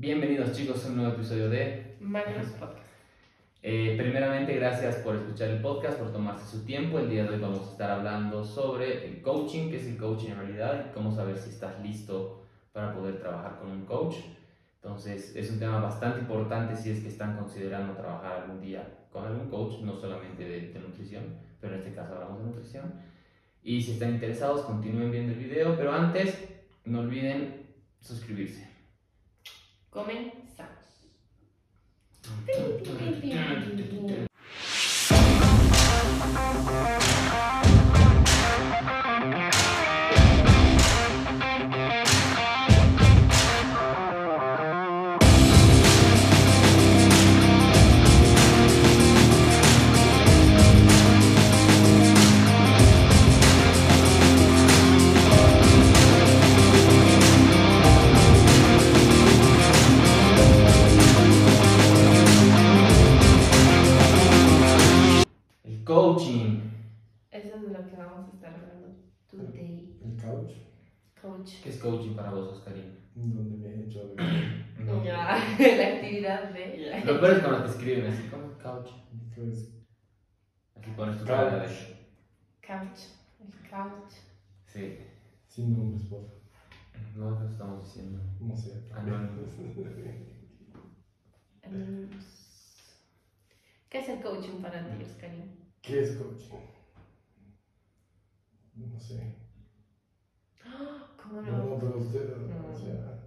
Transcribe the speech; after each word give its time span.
Bienvenidos 0.00 0.52
chicos 0.52 0.84
a 0.84 0.90
un 0.90 0.98
nuevo 0.98 1.14
episodio 1.14 1.50
de 1.50 1.96
Magnus 1.98 2.50
Podcast. 2.50 2.86
Eh, 3.64 3.96
primeramente, 3.98 4.54
gracias 4.54 4.94
por 4.98 5.16
escuchar 5.16 5.48
el 5.48 5.60
podcast, 5.60 5.98
por 5.98 6.12
tomarse 6.12 6.46
su 6.46 6.64
tiempo. 6.64 7.00
El 7.00 7.10
día 7.10 7.24
de 7.24 7.30
hoy 7.30 7.40
vamos 7.40 7.66
a 7.66 7.72
estar 7.72 7.90
hablando 7.90 8.44
sobre 8.44 9.08
el 9.08 9.20
coaching, 9.22 9.70
qué 9.70 9.78
es 9.78 9.86
el 9.88 9.96
coaching 9.96 10.28
en 10.28 10.36
realidad 10.38 10.86
y 10.88 10.94
cómo 10.94 11.10
saber 11.10 11.36
si 11.36 11.50
estás 11.50 11.82
listo 11.82 12.44
para 12.72 12.94
poder 12.94 13.18
trabajar 13.18 13.58
con 13.58 13.72
un 13.72 13.86
coach. 13.86 14.18
Entonces, 14.76 15.34
es 15.34 15.50
un 15.50 15.58
tema 15.58 15.80
bastante 15.80 16.20
importante 16.20 16.76
si 16.76 16.90
es 16.92 17.00
que 17.00 17.08
están 17.08 17.36
considerando 17.36 17.94
trabajar 17.94 18.42
algún 18.42 18.60
día 18.60 18.88
con 19.10 19.26
algún 19.26 19.50
coach, 19.50 19.80
no 19.80 19.96
solamente 19.96 20.44
de, 20.44 20.68
de 20.68 20.78
nutrición, 20.78 21.24
pero 21.60 21.74
en 21.74 21.80
este 21.80 21.92
caso 21.92 22.14
hablamos 22.14 22.38
de 22.38 22.44
nutrición. 22.44 22.94
Y 23.64 23.82
si 23.82 23.94
están 23.94 24.14
interesados, 24.14 24.60
continúen 24.60 25.10
viendo 25.10 25.32
el 25.32 25.40
video, 25.40 25.76
pero 25.76 25.92
antes, 25.92 26.38
no 26.84 27.00
olviden 27.00 27.66
suscribirse. 27.98 28.67
Começamos! 29.90 30.88
Coaching. 66.18 66.60
Eso 67.30 67.48
es 67.56 67.62
de 67.62 67.68
lo 67.68 67.86
que 67.86 67.96
vamos 67.96 68.28
a 68.30 68.34
estar 68.34 68.54
hablando 68.54 68.88
today. 69.30 69.98
El 70.02 70.16
couch, 70.20 70.52
Coach. 71.20 71.62
¿Qué 71.62 71.70
es 71.70 71.78
coaching 71.78 72.14
para 72.14 72.30
vos, 72.30 72.52
Oscarín? 72.58 72.98
donde 73.14 73.56
me 73.56 73.74
he 73.74 73.84
hecho. 73.84 74.14
No. 74.78 75.04
Ya, 75.04 75.36
la 75.58 75.96
actividad 75.96 76.52
de. 76.52 77.02
Lo 77.04 77.20
peor 77.20 77.32
es 77.32 77.38
cuando 77.40 77.64
te 77.64 77.70
escriben 77.70 78.06
así 78.12 78.28
como 78.28 78.56
couch. 78.58 78.90
Pues, 79.34 79.74
Aquí 80.76 80.92
pones 80.92 81.18
tu 81.18 81.24
cara 81.24 81.66
de. 81.66 81.66
Couch. 82.64 83.00
El 83.40 83.68
couch. 83.68 84.12
Sí. 84.66 84.98
sin 85.48 85.76
nombres, 85.76 86.06
por 86.06 86.20
favor. 86.20 86.40
No 87.16 87.30
lo 87.40 87.48
estamos 87.48 87.84
diciendo. 87.84 88.20
No 88.38 88.56
sé. 88.56 88.84
Anónimos. 88.94 89.56
¿Qué 93.90 93.98
es 93.98 94.08
el 94.10 94.22
coaching 94.22 94.62
para 94.62 94.86
ti, 94.86 95.02
Oscarín? 95.02 95.57
¿Qué 95.88 96.00
es 96.02 96.10
coaching? 96.16 96.54
No 98.74 99.00
sé. 99.00 99.32
¿Cómo 101.22 101.40
No, 101.40 101.56
no? 101.56 101.78
pero 101.80 101.96
usted, 101.96 102.36
No. 102.36 102.74
o 102.74 102.76
sea, 102.76 103.22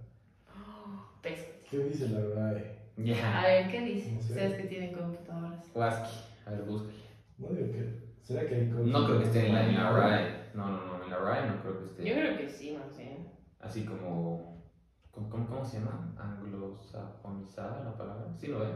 Pesa. 1.22 1.46
¿qué 1.68 1.78
dice 1.78 2.08
la 2.10 2.20
RAE? 2.20 2.78
A 2.96 3.00
Ya. 3.02 3.42
ver, 3.42 3.68
¿qué 3.68 3.80
dice? 3.80 4.12
No 4.12 4.20
sé. 4.22 4.28
Ustedes 4.32 4.56
que 4.58 4.68
tienen 4.68 4.92
computadoras. 4.92 5.72
Waski. 5.74 6.20
A 6.46 6.50
ver, 6.52 6.62
búscale. 6.62 6.94
No 7.38 7.48
digo 7.48 7.72
que. 7.72 8.12
¿Será 8.20 8.46
que 8.46 8.54
hay 8.54 8.68
coaching? 8.70 8.92
No 8.92 9.06
creo 9.06 9.18
que 9.18 9.24
esté 9.24 9.46
en 9.48 9.54
la, 9.54 9.66
en 9.66 9.74
la 9.74 9.90
RAE. 9.90 10.50
No, 10.54 10.68
no, 10.70 10.84
no. 10.98 11.02
En 11.04 11.10
la 11.10 11.18
RAE 11.18 11.48
no 11.48 11.60
creo 11.62 11.78
que 11.80 11.84
esté. 11.86 12.04
Yo 12.08 12.14
creo 12.14 12.36
que 12.36 12.48
sí, 12.48 12.70
más 12.70 12.96
bien. 12.96 13.28
Así 13.58 13.84
como. 13.84 14.62
¿Cómo, 15.10 15.28
cómo, 15.28 15.46
cómo 15.48 15.64
se 15.64 15.78
llama? 15.80 16.14
Anglosajonizada 16.16 17.82
la 17.84 17.98
palabra. 17.98 18.32
Sí, 18.38 18.46
lo 18.46 18.64
es. 18.64 18.70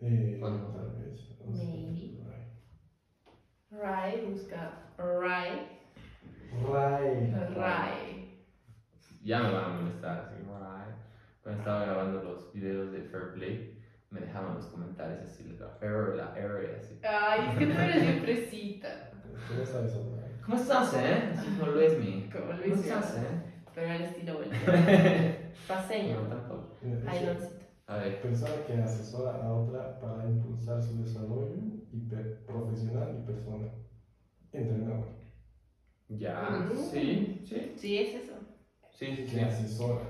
Eh, 0.00 0.38
tal 0.40 0.90
vez. 0.98 1.38
no 1.46 1.54
sé. 1.54 1.62
Maybe. 1.62 2.27
Rai, 3.70 4.24
busca 4.26 4.70
Rai. 4.96 5.68
RAE. 6.66 7.54
Rai. 7.54 8.38
Ya 9.22 9.40
me 9.42 9.52
van 9.52 9.64
a 9.64 9.68
molestar. 9.68 10.18
Así, 10.20 10.34
RAE. 10.42 10.94
Cuando 11.42 11.60
estaba 11.60 11.84
grabando 11.84 12.22
los 12.22 12.52
videos 12.52 12.92
de 12.92 13.02
Fair 13.02 13.32
Play, 13.34 13.78
me 14.10 14.20
dejaban 14.20 14.54
los 14.54 14.66
comentarios 14.66 15.20
así, 15.22 15.56
la 15.58 15.76
error, 15.86 16.16
la 16.16 16.34
error, 16.38 16.64
así. 16.78 16.98
Ay, 17.06 17.40
es 17.52 17.58
que 17.58 17.66
tú 17.66 17.78
eres 17.80 18.02
bien 18.02 18.20
fresita. 18.22 19.10
¿Tú 19.46 19.54
no 19.54 19.64
sabes 19.66 19.94
hablar? 19.94 20.24
¿Cómo 20.44 20.56
estás, 20.56 20.94
eh? 20.94 21.32
Como 21.60 21.72
Luis 21.72 21.98
mi. 21.98 22.28
Como 22.32 22.46
¿Cómo 22.46 22.74
estás, 22.74 23.16
eh? 23.18 23.42
Pero 23.74 23.92
al 23.92 24.00
estilo 24.02 24.34
volteado. 24.38 24.72
No, 24.78 25.48
Paseño. 25.68 26.16
tampoco. 26.22 26.78
Mira, 26.80 27.10
Ay, 27.12 27.18
dice, 27.18 27.34
doncito. 27.34 27.57
A 27.88 27.96
ver. 27.96 28.20
Persona 28.20 28.64
que 28.66 28.74
asesora 28.74 29.42
a 29.42 29.50
otra 29.50 29.98
para 29.98 30.24
impulsar 30.28 30.82
su 30.82 31.02
desarrollo 31.02 31.54
y 31.90 32.00
profesional 32.46 33.16
y 33.18 33.26
personal. 33.26 33.70
Entrenador. 34.52 35.06
Ya. 36.08 36.66
Mm. 36.70 36.76
Sí, 36.76 37.42
sí. 37.48 37.72
Sí, 37.76 37.98
es 37.98 38.14
eso. 38.14 38.34
Sí, 38.90 39.16
sí, 39.16 39.26
sí. 39.26 39.34
Que 39.36 39.42
asesora. 39.42 40.02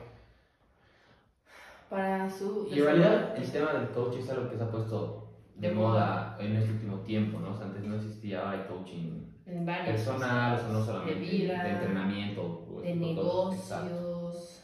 Para 1.89 2.29
su. 2.29 2.67
Y 2.69 2.81
en 2.81 2.85
realidad 2.85 3.37
el 3.37 3.51
tema 3.53 3.73
del 3.73 3.91
coaching 3.93 4.21
es 4.21 4.31
algo 4.31 4.51
que 4.51 4.57
se 4.57 4.63
ha 4.63 4.71
puesto 4.71 5.29
de 5.55 5.69
De 5.69 5.75
moda 5.75 6.37
en 6.41 6.57
este 6.57 6.73
último 6.73 6.99
tiempo, 6.99 7.39
¿no? 7.39 7.53
O 7.53 7.57
sea, 7.57 7.67
antes 7.67 7.85
no 7.85 7.95
existía 7.95 8.55
el 8.55 8.67
coaching 8.67 9.23
En 9.47 9.65
personal, 9.65 10.59
o 10.59 10.59
sea, 10.59 10.69
no 10.69 10.83
solamente 10.85 11.15
De 11.15 11.21
vida, 11.21 11.63
de 11.63 11.71
entrenamiento, 11.71 12.67
De 12.83 12.95
negocios. 12.97 14.63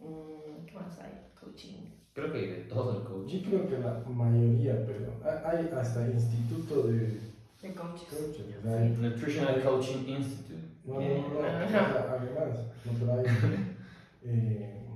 Mm, 0.00 0.66
¿Qué 0.66 0.74
más 0.74 0.98
hay? 0.98 1.12
Coaching. 1.40 2.05
Creo 2.16 2.32
que 2.32 2.38
hay 2.38 2.46
de 2.46 2.56
todo 2.62 2.96
el 2.96 3.04
coaching. 3.04 3.42
Yo 3.42 3.50
creo 3.50 3.68
que 3.68 3.78
la 3.78 4.02
mayoría, 4.08 4.86
pero 4.86 5.20
hay 5.44 5.68
hasta 5.78 6.08
instituto 6.08 6.84
de 6.84 7.20
De 7.60 7.74
coaches. 7.74 8.08
coaches. 8.08 8.98
Nutritional 8.98 9.62
Coaching 9.62 10.08
Institute. 10.08 10.64
No, 10.86 10.94
no, 10.94 11.28
no, 11.28 11.40
además, 11.42 12.56
no, 12.86 12.92
pero 12.98 13.12
hay 13.12 13.24
eh, 14.24 14.86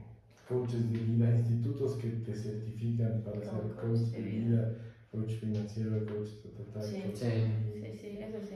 coaches 0.48 0.91
de 0.91 0.98
vida, 0.98 1.30
institutos 1.36 1.97
que 1.97 2.09
te 2.09 2.34
certifican 2.34 3.22
para 3.22 3.38
ser 3.42 3.50
coach 3.50 3.76
coach 3.76 4.00
de 4.12 4.20
vida, 4.22 4.75
coach 5.12 5.32
financiero, 5.32 6.06
coach 6.06 6.30
total. 6.56 6.82
Sí. 6.84 7.03
coach 7.03 7.16
Sí. 7.16 7.28
Sí, 7.82 7.98
sí, 8.00 8.19
eso 8.22 8.38
sí. 8.48 8.54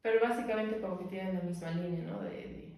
Pero 0.00 0.20
básicamente 0.20 0.80
como 0.80 0.96
que 0.96 1.06
tienen 1.06 1.34
la 1.34 1.40
misma 1.40 1.72
línea, 1.72 2.04
¿no? 2.08 2.22
De, 2.22 2.30
de 2.30 2.74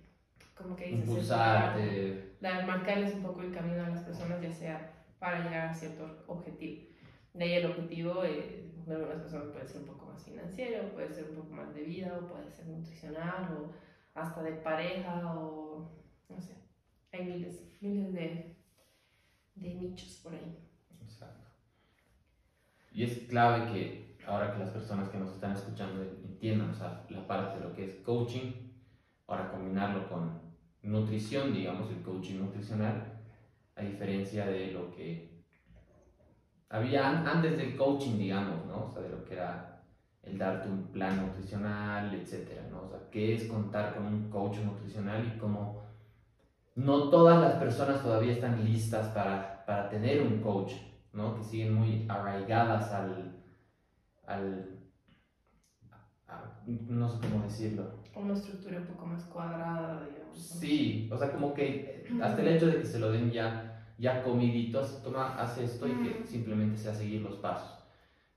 como 0.55 0.75
que 0.75 0.87
dices, 0.87 1.07
Impulsarte. 1.07 2.30
Dar- 2.41 2.67
marcarles 2.67 3.15
un 3.15 3.23
poco 3.23 3.43
el 3.43 3.53
camino 3.55 3.83
a 3.83 3.89
las 3.89 4.03
personas, 4.05 4.41
ya 4.41 4.53
sea 4.53 4.93
para 5.19 5.43
llegar 5.45 5.69
a 5.69 5.75
cierto 5.75 6.25
objetivo. 6.27 6.89
De 7.35 7.45
ahí 7.45 7.53
el 7.55 7.71
objetivo, 7.71 8.25
eh, 8.25 8.73
de 8.87 8.95
algunas 8.95 9.21
personas 9.23 9.49
puede 9.53 9.67
ser 9.69 9.83
un 9.83 9.87
poco 9.87 10.07
más 10.07 10.25
financiero, 10.25 10.89
puede 10.93 11.13
ser 11.13 11.31
un 11.31 11.37
poco 11.37 11.51
más 11.55 11.75
de 11.75 11.83
vida, 11.83 12.19
o 12.21 12.27
puede 12.27 12.51
ser 12.51 12.67
nutricional, 12.67 13.57
o 13.57 13.73
hasta 14.19 14.43
de 14.43 14.53
pareja, 14.53 15.37
o 15.37 15.89
no 16.29 16.41
sé. 16.41 16.55
Hay 17.13 17.25
miles, 17.27 17.77
miles 17.81 18.13
de, 18.13 18.57
de 19.55 19.75
nichos 19.75 20.21
por 20.23 20.35
ahí. 20.35 20.69
Exacto. 21.03 21.49
Y 22.93 23.05
es 23.05 23.19
clave 23.29 23.73
que 23.73 24.17
ahora 24.27 24.53
que 24.53 24.59
las 24.59 24.71
personas 24.71 25.09
que 25.11 25.19
nos 25.19 25.33
están 25.33 25.53
escuchando 25.53 26.03
entiendan 26.03 26.71
o 26.71 26.75
sea, 26.75 27.07
la 27.11 27.27
parte 27.27 27.59
de 27.59 27.65
lo 27.69 27.73
que 27.75 27.85
es 27.85 27.95
coaching, 27.97 28.53
ahora 29.27 29.51
combinarlo 29.53 30.09
con 30.09 30.50
nutrición, 30.83 31.53
digamos, 31.53 31.91
el 31.91 32.03
coaching 32.03 32.39
nutricional, 32.39 33.21
a 33.77 33.83
diferencia 33.83 34.47
de 34.47 34.73
lo 34.73 34.91
que 34.91 35.31
había 36.69 37.09
an- 37.09 37.27
antes 37.27 37.57
del 37.57 37.77
coaching, 37.77 38.17
digamos, 38.19 38.65
¿no? 38.67 38.85
O 38.87 38.91
sea, 38.91 39.03
de 39.03 39.11
lo 39.11 39.25
que 39.25 39.35
era 39.35 39.83
el 40.23 40.39
darte 40.39 40.69
un 40.69 40.87
plan 40.93 41.17
nutricional, 41.27 42.15
etcétera, 42.15 42.63
¿no? 42.71 42.83
O 42.83 42.89
sea, 42.89 43.01
qué 43.11 43.35
es 43.35 43.45
contar 43.45 43.95
con 43.95 44.07
un 44.07 44.31
coach 44.31 44.59
nutricional 44.59 45.33
y 45.35 45.39
cómo 45.39 45.81
no 46.77 47.09
todas 47.11 47.41
las 47.41 47.55
personas 47.55 48.03
todavía 48.03 48.33
están 48.33 48.65
listas 48.65 49.09
para, 49.09 49.65
para 49.67 49.89
tener 49.89 50.23
un 50.23 50.41
coach, 50.41 50.75
¿no? 51.13 51.35
Que 51.37 51.43
siguen 51.43 51.75
muy 51.75 52.07
arraigadas 52.09 52.93
al, 52.93 53.33
al 54.27 54.67
no 56.89 57.09
sé 57.09 57.19
cómo 57.21 57.43
decirlo. 57.45 57.85
Una 58.15 58.35
estructura 58.35 58.79
un 58.79 58.87
poco 58.87 59.07
más 59.07 59.25
cuadrada, 59.25 60.05
digamos. 60.05 60.20
Sí, 60.35 61.09
o 61.13 61.17
sea, 61.17 61.33
como 61.33 61.55
que 61.55 62.07
hasta 62.23 62.41
el 62.41 62.49
hecho 62.49 62.67
de 62.67 62.79
que 62.79 62.87
se 62.87 62.99
lo 62.99 63.11
den 63.11 63.31
ya, 63.31 63.85
ya 63.99 64.23
comidito, 64.23 64.83
toma, 65.03 65.37
haz 65.39 65.59
esto 65.59 65.87
y 65.87 65.93
que 65.93 66.27
simplemente 66.27 66.77
sea 66.77 66.95
seguir 66.95 67.23
los 67.23 67.37
pasos. 67.37 67.85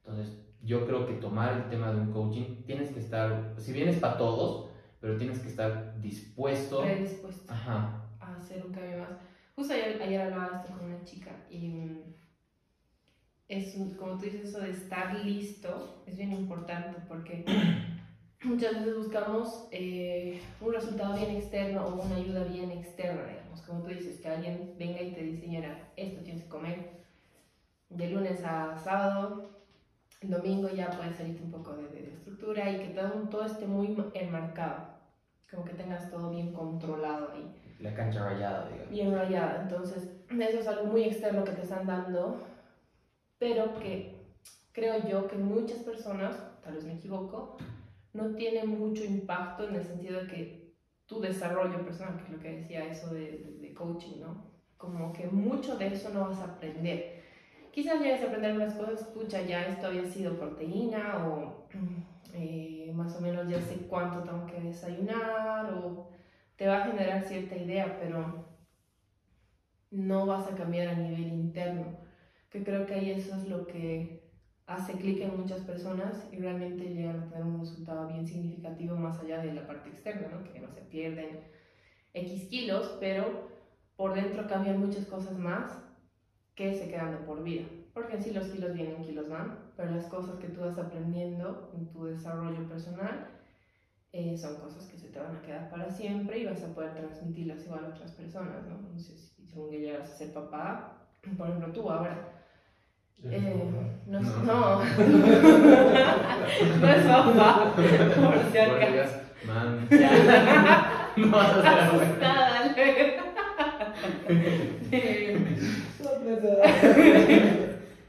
Entonces, 0.03 0.37
yo 0.61 0.85
creo 0.85 1.05
que 1.05 1.13
tomar 1.13 1.53
el 1.53 1.69
tema 1.69 1.91
de 1.91 1.99
un 1.99 2.11
coaching, 2.11 2.63
tienes 2.65 2.91
que 2.91 2.99
estar, 2.99 3.53
si 3.57 3.73
bien 3.73 3.89
es 3.89 3.97
para 3.97 4.17
todos, 4.17 4.69
pero 4.99 5.17
tienes 5.17 5.39
que 5.39 5.49
estar 5.49 5.99
dispuesto. 6.01 6.81
Predispuesto. 6.81 7.51
Ajá, 7.51 8.03
a 8.19 8.35
hacer 8.35 8.65
un 8.65 8.71
cambio 8.71 8.99
más. 8.99 9.09
Justo 9.55 9.73
ayer, 9.73 10.01
ayer 10.01 10.21
hablaba 10.21 10.61
esto 10.63 10.73
con 10.73 10.85
una 10.87 11.03
chica 11.03 11.45
y 11.49 11.69
mm, 11.69 12.13
es, 13.47 13.75
como 13.97 14.17
tú 14.17 14.25
dices, 14.25 14.45
eso 14.45 14.59
de 14.59 14.71
estar 14.71 15.23
listo 15.23 16.03
es 16.05 16.17
bien 16.17 16.31
importante 16.31 16.97
porque 17.07 17.45
muchas 18.43 18.73
veces 18.73 18.97
buscamos 18.97 19.67
eh, 19.71 20.41
un 20.61 20.73
resultado 20.73 21.15
bien 21.15 21.35
externo 21.35 21.85
o 21.85 22.01
una 22.01 22.15
ayuda 22.15 22.43
bien 22.43 22.71
externa, 22.71 23.25
digamos, 23.25 23.61
como 23.61 23.81
tú 23.81 23.89
dices, 23.89 24.19
que 24.19 24.27
alguien 24.27 24.75
venga 24.77 25.01
y 25.01 25.13
te 25.13 25.23
diseñe 25.23 25.61
lunes 28.09 28.43
a 28.43 28.77
sábado, 28.77 29.49
el 30.21 30.29
domingo 30.29 30.69
ya 30.69 30.89
puedes 30.89 31.15
salirte 31.15 31.43
un 31.43 31.51
poco 31.51 31.73
de, 31.75 31.87
de 31.89 32.13
estructura 32.13 32.69
y 32.69 32.79
que 32.79 32.93
todo, 32.93 33.09
todo 33.29 33.45
esté 33.45 33.65
muy 33.65 33.95
enmarcado, 34.13 34.87
como 35.49 35.63
que 35.65 35.73
tengas 35.73 36.09
todo 36.09 36.31
bien 36.31 36.53
controlado 36.53 37.31
ahí. 37.33 37.55
La 37.79 37.93
cancha 37.93 38.23
rayada, 38.23 38.69
digamos. 38.69 38.89
Bien 38.89 39.13
rayada, 39.13 39.63
entonces 39.63 40.09
eso 40.29 40.59
es 40.59 40.67
algo 40.67 40.85
muy 40.85 41.03
externo 41.03 41.43
que 41.43 41.51
te 41.51 41.61
están 41.61 41.85
dando, 41.85 42.41
pero 43.37 43.77
que 43.79 44.23
creo 44.71 45.07
yo 45.07 45.27
que 45.27 45.35
muchas 45.35 45.79
personas, 45.79 46.35
tal 46.63 46.75
vez 46.75 46.85
me 46.85 46.93
equivoco, 46.93 47.57
no 48.13 48.35
tiene 48.35 48.63
mucho 48.63 49.03
impacto 49.03 49.67
en 49.67 49.75
el 49.75 49.83
sentido 49.83 50.21
de 50.21 50.27
que 50.27 50.73
tu 51.05 51.19
desarrollo 51.19 51.83
personal, 51.83 52.17
que 52.17 52.23
es 52.23 52.29
lo 52.29 52.39
que 52.39 52.55
decía 52.57 52.85
eso 52.85 53.13
de, 53.13 53.57
de, 53.59 53.73
coaching, 53.73 54.21
¿no? 54.21 54.51
Como 54.77 55.11
que 55.11 55.27
mucho 55.27 55.77
de 55.77 55.87
eso 55.87 56.09
no 56.09 56.29
vas 56.29 56.39
a 56.39 56.45
aprender. 56.45 57.23
Quizás 57.71 57.99
llegues 57.99 58.21
a 58.21 58.27
aprender 58.27 58.55
unas 58.55 58.75
cosas, 58.75 59.01
escucha, 59.01 59.41
ya 59.41 59.65
esto 59.67 59.87
había 59.87 60.05
sido 60.05 60.37
proteína 60.37 61.27
o 61.27 61.67
eh, 62.33 62.91
más 62.93 63.15
o 63.15 63.21
menos 63.21 63.49
ya 63.49 63.59
sé 63.59 63.87
cuánto 63.89 64.23
tengo 64.23 64.45
que 64.45 64.61
desayunar 64.61 65.73
o 65.73 66.09
te 66.55 66.67
va 66.67 66.83
a 66.83 66.87
generar 66.87 67.23
cierta 67.23 67.55
idea, 67.55 67.97
pero 67.99 68.47
no 69.91 70.25
vas 70.25 70.47
a 70.47 70.55
cambiar 70.55 70.89
a 70.89 70.95
nivel 70.95 71.27
interno, 71.33 71.97
que 72.49 72.63
creo 72.63 72.85
que 72.85 72.95
ahí 72.95 73.11
eso 73.11 73.35
es 73.35 73.47
lo 73.47 73.65
que 73.67 74.22
hace 74.65 74.93
clic 74.93 75.21
en 75.21 75.37
muchas 75.37 75.61
personas 75.61 76.27
y 76.31 76.37
realmente 76.37 76.93
llegan 76.93 77.19
a 77.19 77.29
tener 77.29 77.43
un 77.43 77.59
resultado 77.59 78.07
bien 78.07 78.25
significativo 78.25 78.95
más 78.95 79.19
allá 79.19 79.39
de 79.39 79.53
la 79.53 79.67
parte 79.67 79.89
externa, 79.89 80.27
¿no? 80.29 80.51
que 80.51 80.59
no 80.59 80.71
se 80.71 80.81
pierden 80.81 81.41
X 82.13 82.47
kilos, 82.49 82.97
pero 82.99 83.49
por 83.95 84.13
dentro 84.13 84.47
cambian 84.47 84.79
muchas 84.79 85.05
cosas 85.05 85.37
más 85.37 85.79
que 86.55 86.73
se 86.73 86.87
quedan 86.89 87.11
de 87.11 87.17
por 87.25 87.43
vida. 87.43 87.65
Porque 87.93 88.15
en 88.15 88.23
sí 88.23 88.31
los 88.31 88.47
kilos 88.47 88.73
vienen, 88.73 89.03
kilos 89.03 89.29
van, 89.29 89.71
pero 89.75 89.91
las 89.91 90.05
cosas 90.07 90.39
que 90.39 90.47
tú 90.47 90.61
vas 90.61 90.77
aprendiendo 90.77 91.71
en 91.75 91.87
tu 91.91 92.05
desarrollo 92.05 92.67
personal 92.67 93.27
eh, 94.11 94.37
son 94.37 94.57
cosas 94.57 94.87
que 94.87 94.97
se 94.97 95.09
te 95.09 95.19
van 95.19 95.35
a 95.35 95.41
quedar 95.41 95.69
para 95.69 95.89
siempre 95.89 96.39
y 96.39 96.45
vas 96.45 96.63
a 96.63 96.73
poder 96.73 96.93
transmitirlas 96.93 97.65
igual 97.65 97.85
a 97.85 97.89
otras 97.89 98.11
personas, 98.11 98.65
¿no? 98.67 98.97
Si 98.97 99.15
según 99.47 99.69
que 99.69 99.79
llegas 99.79 100.11
a 100.11 100.15
ser 100.15 100.33
papá, 100.33 101.07
por 101.37 101.47
ejemplo 101.47 101.73
tú 101.73 101.89
ahora 101.89 102.42
eh, 103.29 103.63
no, 104.07 104.19
no. 104.19 104.43
no. 104.43 104.83
no 106.79 106.87
es 106.87 107.05
papá. 107.05 107.73
Por 107.75 108.51
si 108.51 108.57
acaso. 108.57 109.17
Man, 109.45 109.87
ya. 109.89 111.09
no 111.17 111.37
asustada. 111.37 112.73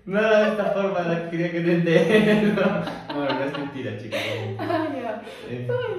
De 0.07 0.49
esta 0.49 0.65
forma 0.75 1.01
la 1.01 1.31
quería 1.31 1.51
que 1.51 1.61
te. 1.61 2.43
No, 2.55 2.67
no 3.15 3.45
es 3.45 3.59
mentira, 3.59 3.97
chicos. 3.99 4.19
Ay, 4.59 5.03
ya. 5.03 5.23
Eh. 5.49 5.69
Ay. 5.71 5.93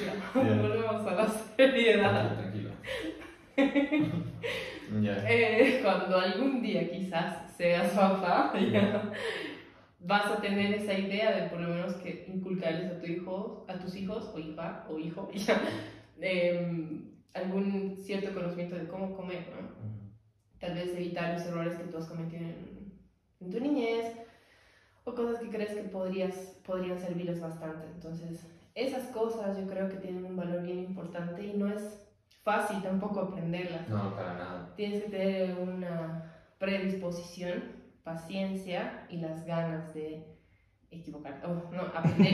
Ya. 0.00 0.12
Volvemos 0.34 1.06
a 1.06 1.14
la 1.14 1.26
seriedad. 1.56 2.36
Tranquilo. 2.36 2.70
Ya. 5.02 5.24
Eh, 5.28 5.80
cuando 5.82 6.18
algún 6.18 6.60
día 6.60 6.90
quizás 6.90 7.54
seas 7.56 7.92
papá, 7.92 8.52
ya 8.72 9.12
vas 10.00 10.26
a 10.26 10.40
tener 10.40 10.74
esa 10.74 10.94
idea 10.94 11.30
de 11.32 11.48
por 11.48 11.60
lo 11.60 11.68
menos 11.68 11.94
que 11.94 12.24
inculcarles 12.28 12.90
a 12.90 12.98
tu 12.98 13.06
hijo, 13.06 13.64
a 13.68 13.74
tus 13.74 13.94
hijos 13.96 14.30
o 14.34 14.38
hija 14.38 14.86
o 14.88 14.98
hijo, 14.98 15.30
ya, 15.34 15.60
em, 16.20 17.12
algún 17.34 17.96
cierto 17.96 18.34
conocimiento 18.34 18.76
de 18.76 18.88
cómo 18.88 19.14
comer, 19.14 19.46
¿no? 19.50 19.68
Tal 20.58 20.74
vez 20.74 20.94
evitar 20.94 21.34
los 21.34 21.46
errores 21.46 21.76
que 21.76 21.84
tú 21.84 21.96
has 21.96 22.06
cometido 22.06 22.42
en, 22.42 22.92
en 23.40 23.50
tu 23.50 23.60
niñez 23.60 24.16
o 25.04 25.14
cosas 25.14 25.40
que 25.40 25.48
crees 25.48 25.74
que 25.74 25.82
podrías, 25.84 26.34
podrían 26.66 26.98
servirles 26.98 27.40
bastante. 27.40 27.86
Entonces, 27.94 28.46
esas 28.74 29.06
cosas 29.08 29.56
yo 29.56 29.66
creo 29.66 29.88
que 29.88 29.96
tienen 29.96 30.24
un 30.24 30.36
valor 30.36 30.62
bien 30.62 30.80
importante 30.80 31.46
y 31.46 31.54
no 31.56 31.68
es 31.72 32.09
fácil 32.42 32.82
tampoco 32.82 33.20
aprenderlas. 33.20 33.88
No, 33.88 34.14
para 34.14 34.34
nada. 34.34 34.72
Tienes 34.76 35.04
que 35.04 35.10
tener 35.10 35.56
una 35.58 36.32
predisposición, 36.58 37.62
paciencia 38.02 39.06
y 39.10 39.18
las 39.18 39.44
ganas 39.46 39.92
de 39.94 40.26
equivocarte. 40.90 41.46
Oh, 41.46 41.70
no, 41.72 41.82
aprender. 41.82 42.32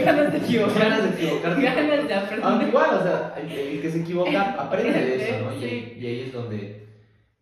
ganas 0.04 0.32
de 0.32 0.38
equivocar. 0.38 0.78
Ganas 0.78 1.02
de 1.04 1.10
equivocarte. 1.24 1.62
Ganas 1.62 2.08
de 2.08 2.14
aprender. 2.14 2.44
Aunque 2.46 2.68
igual, 2.68 2.90
o 2.96 3.02
sea, 3.02 3.34
el, 3.36 3.50
el 3.52 3.80
que 3.82 3.90
se 3.90 4.00
equivoca 4.02 4.42
aprende 4.62 4.92
de 4.92 5.30
eso, 5.30 5.44
¿no? 5.44 5.54
Y, 5.56 5.60
Sí. 5.60 5.96
y 5.98 6.06
ahí 6.06 6.20
es 6.22 6.32
donde 6.32 6.88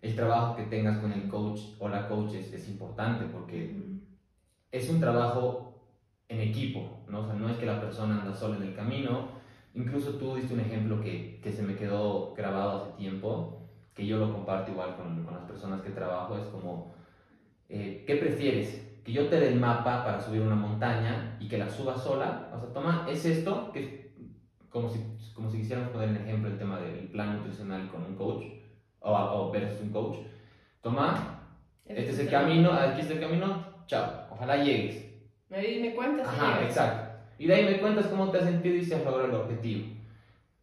el 0.02 0.16
trabajo 0.16 0.56
que 0.56 0.64
tengas 0.64 0.98
con 0.98 1.12
el 1.12 1.28
coach 1.28 1.60
o 1.78 1.88
la 1.88 2.08
coach 2.08 2.34
es, 2.34 2.52
es 2.52 2.68
importante 2.68 3.26
porque 3.26 3.74
es 4.72 4.88
un 4.90 5.00
trabajo 5.00 5.66
en 6.28 6.40
equipo, 6.40 7.04
¿no? 7.08 7.20
O 7.20 7.26
sea, 7.26 7.34
no 7.34 7.48
es 7.48 7.56
que 7.56 7.66
la 7.66 7.80
persona 7.80 8.20
anda 8.20 8.34
sola 8.34 8.56
en 8.56 8.62
el 8.62 8.74
camino. 8.74 9.39
Incluso 9.74 10.14
tú 10.14 10.34
diste 10.36 10.54
un 10.54 10.60
ejemplo 10.60 11.00
que, 11.00 11.40
que 11.42 11.52
se 11.52 11.62
me 11.62 11.76
quedó 11.76 12.34
grabado 12.34 12.82
hace 12.82 12.92
tiempo, 12.92 13.68
que 13.94 14.06
yo 14.06 14.18
lo 14.18 14.32
comparto 14.32 14.70
igual 14.72 14.96
con, 14.96 15.24
con 15.24 15.34
las 15.34 15.44
personas 15.44 15.80
que 15.82 15.90
trabajo, 15.90 16.36
es 16.36 16.44
como, 16.46 16.94
eh, 17.68 18.04
¿qué 18.06 18.16
prefieres? 18.16 18.86
Que 19.04 19.12
yo 19.12 19.28
te 19.28 19.38
dé 19.38 19.48
el 19.48 19.60
mapa 19.60 20.04
para 20.04 20.20
subir 20.20 20.40
una 20.42 20.56
montaña 20.56 21.36
y 21.40 21.48
que 21.48 21.58
la 21.58 21.68
subas 21.70 22.02
sola. 22.02 22.50
O 22.54 22.58
sea, 22.58 22.72
toma, 22.72 23.06
es 23.08 23.24
esto, 23.24 23.70
que 23.72 23.84
es 23.84 24.68
como 24.68 24.88
si, 24.88 25.00
como 25.34 25.50
si 25.50 25.58
quisiéramos 25.58 25.90
poner 25.90 26.10
en 26.10 26.16
ejemplo 26.16 26.50
el 26.50 26.58
tema 26.58 26.78
del 26.80 27.08
plan 27.08 27.36
nutricional 27.36 27.88
con 27.90 28.04
un 28.04 28.16
coach, 28.16 28.44
o, 29.00 29.12
o 29.12 29.50
versus 29.50 29.80
un 29.82 29.90
coach. 29.90 30.18
Toma, 30.82 31.40
este 31.84 32.10
es 32.10 32.18
el 32.20 32.28
camino, 32.30 32.72
aquí 32.72 33.00
está 33.00 33.14
el 33.14 33.20
camino, 33.20 33.64
chao, 33.86 34.26
ojalá 34.30 34.56
llegues. 34.62 35.06
Me, 35.48 35.58
me 35.80 35.94
cuentas 35.94 36.28
si 36.28 36.36
Ajá, 36.36 36.54
llegas. 36.58 36.70
exacto. 36.70 37.09
Y 37.40 37.46
de 37.46 37.54
ahí 37.54 37.64
me 37.64 37.80
cuentas 37.80 38.06
cómo 38.06 38.30
te 38.30 38.38
has 38.38 38.44
sentido 38.44 38.76
y 38.76 38.84
si 38.84 38.92
has 38.92 39.02
logrado 39.04 39.24
el 39.30 39.34
objetivo. 39.34 39.86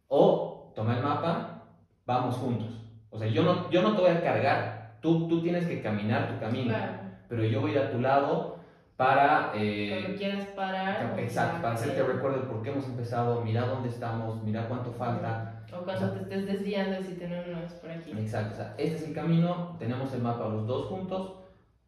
O 0.08 0.72
toma 0.74 0.96
el 0.96 1.02
mapa, 1.02 1.64
vamos 2.06 2.36
juntos. 2.36 2.68
O 3.10 3.18
sea, 3.18 3.26
yo 3.28 3.42
no, 3.42 3.68
yo 3.70 3.82
no 3.82 3.94
te 3.94 4.00
voy 4.02 4.10
a 4.10 4.22
cargar, 4.22 4.96
tú, 5.00 5.26
tú 5.28 5.42
tienes 5.42 5.66
que 5.66 5.82
caminar 5.82 6.28
tu 6.34 6.38
camino, 6.40 6.68
Claro. 6.74 6.92
pero 7.28 7.44
yo 7.44 7.60
voy 7.60 7.72
a 7.72 7.74
ir 7.74 7.78
a 7.80 7.90
tu 7.90 8.00
lado 8.00 8.58
para... 8.96 9.48
Cuando 9.50 9.58
Eh, 9.64 10.14
quieras 10.16 10.46
parar. 10.54 11.14
exacto, 11.18 11.62
para 11.62 11.74
hacerte 11.74 12.02
recuerdo 12.02 12.40
de 12.40 12.46
por 12.46 12.62
qué 12.62 12.70
hemos 12.70 12.86
empezado, 12.86 13.40
mira 13.42 13.66
dónde 13.66 13.88
estamos, 13.88 14.42
mira 14.42 14.68
cuánto 14.68 14.92
falta. 14.92 15.64
O 15.76 15.84
cuando 15.84 16.10
te 16.12 16.20
estés 16.22 16.46
desviando 16.46 17.02
si 17.02 17.14
no, 17.22 17.28
no 17.56 17.62
es 17.64 17.72
por 17.74 17.90
aquí. 17.90 18.12
Exacto, 18.12 18.54
o 18.54 18.56
sea, 18.56 18.74
este 18.78 18.96
es 18.98 19.08
el 19.08 19.14
camino, 19.14 19.76
tenemos 19.78 20.12
el 20.14 20.22
mapa 20.22 20.48
los 20.48 20.66
dos 20.66 20.86
juntos, 20.86 21.34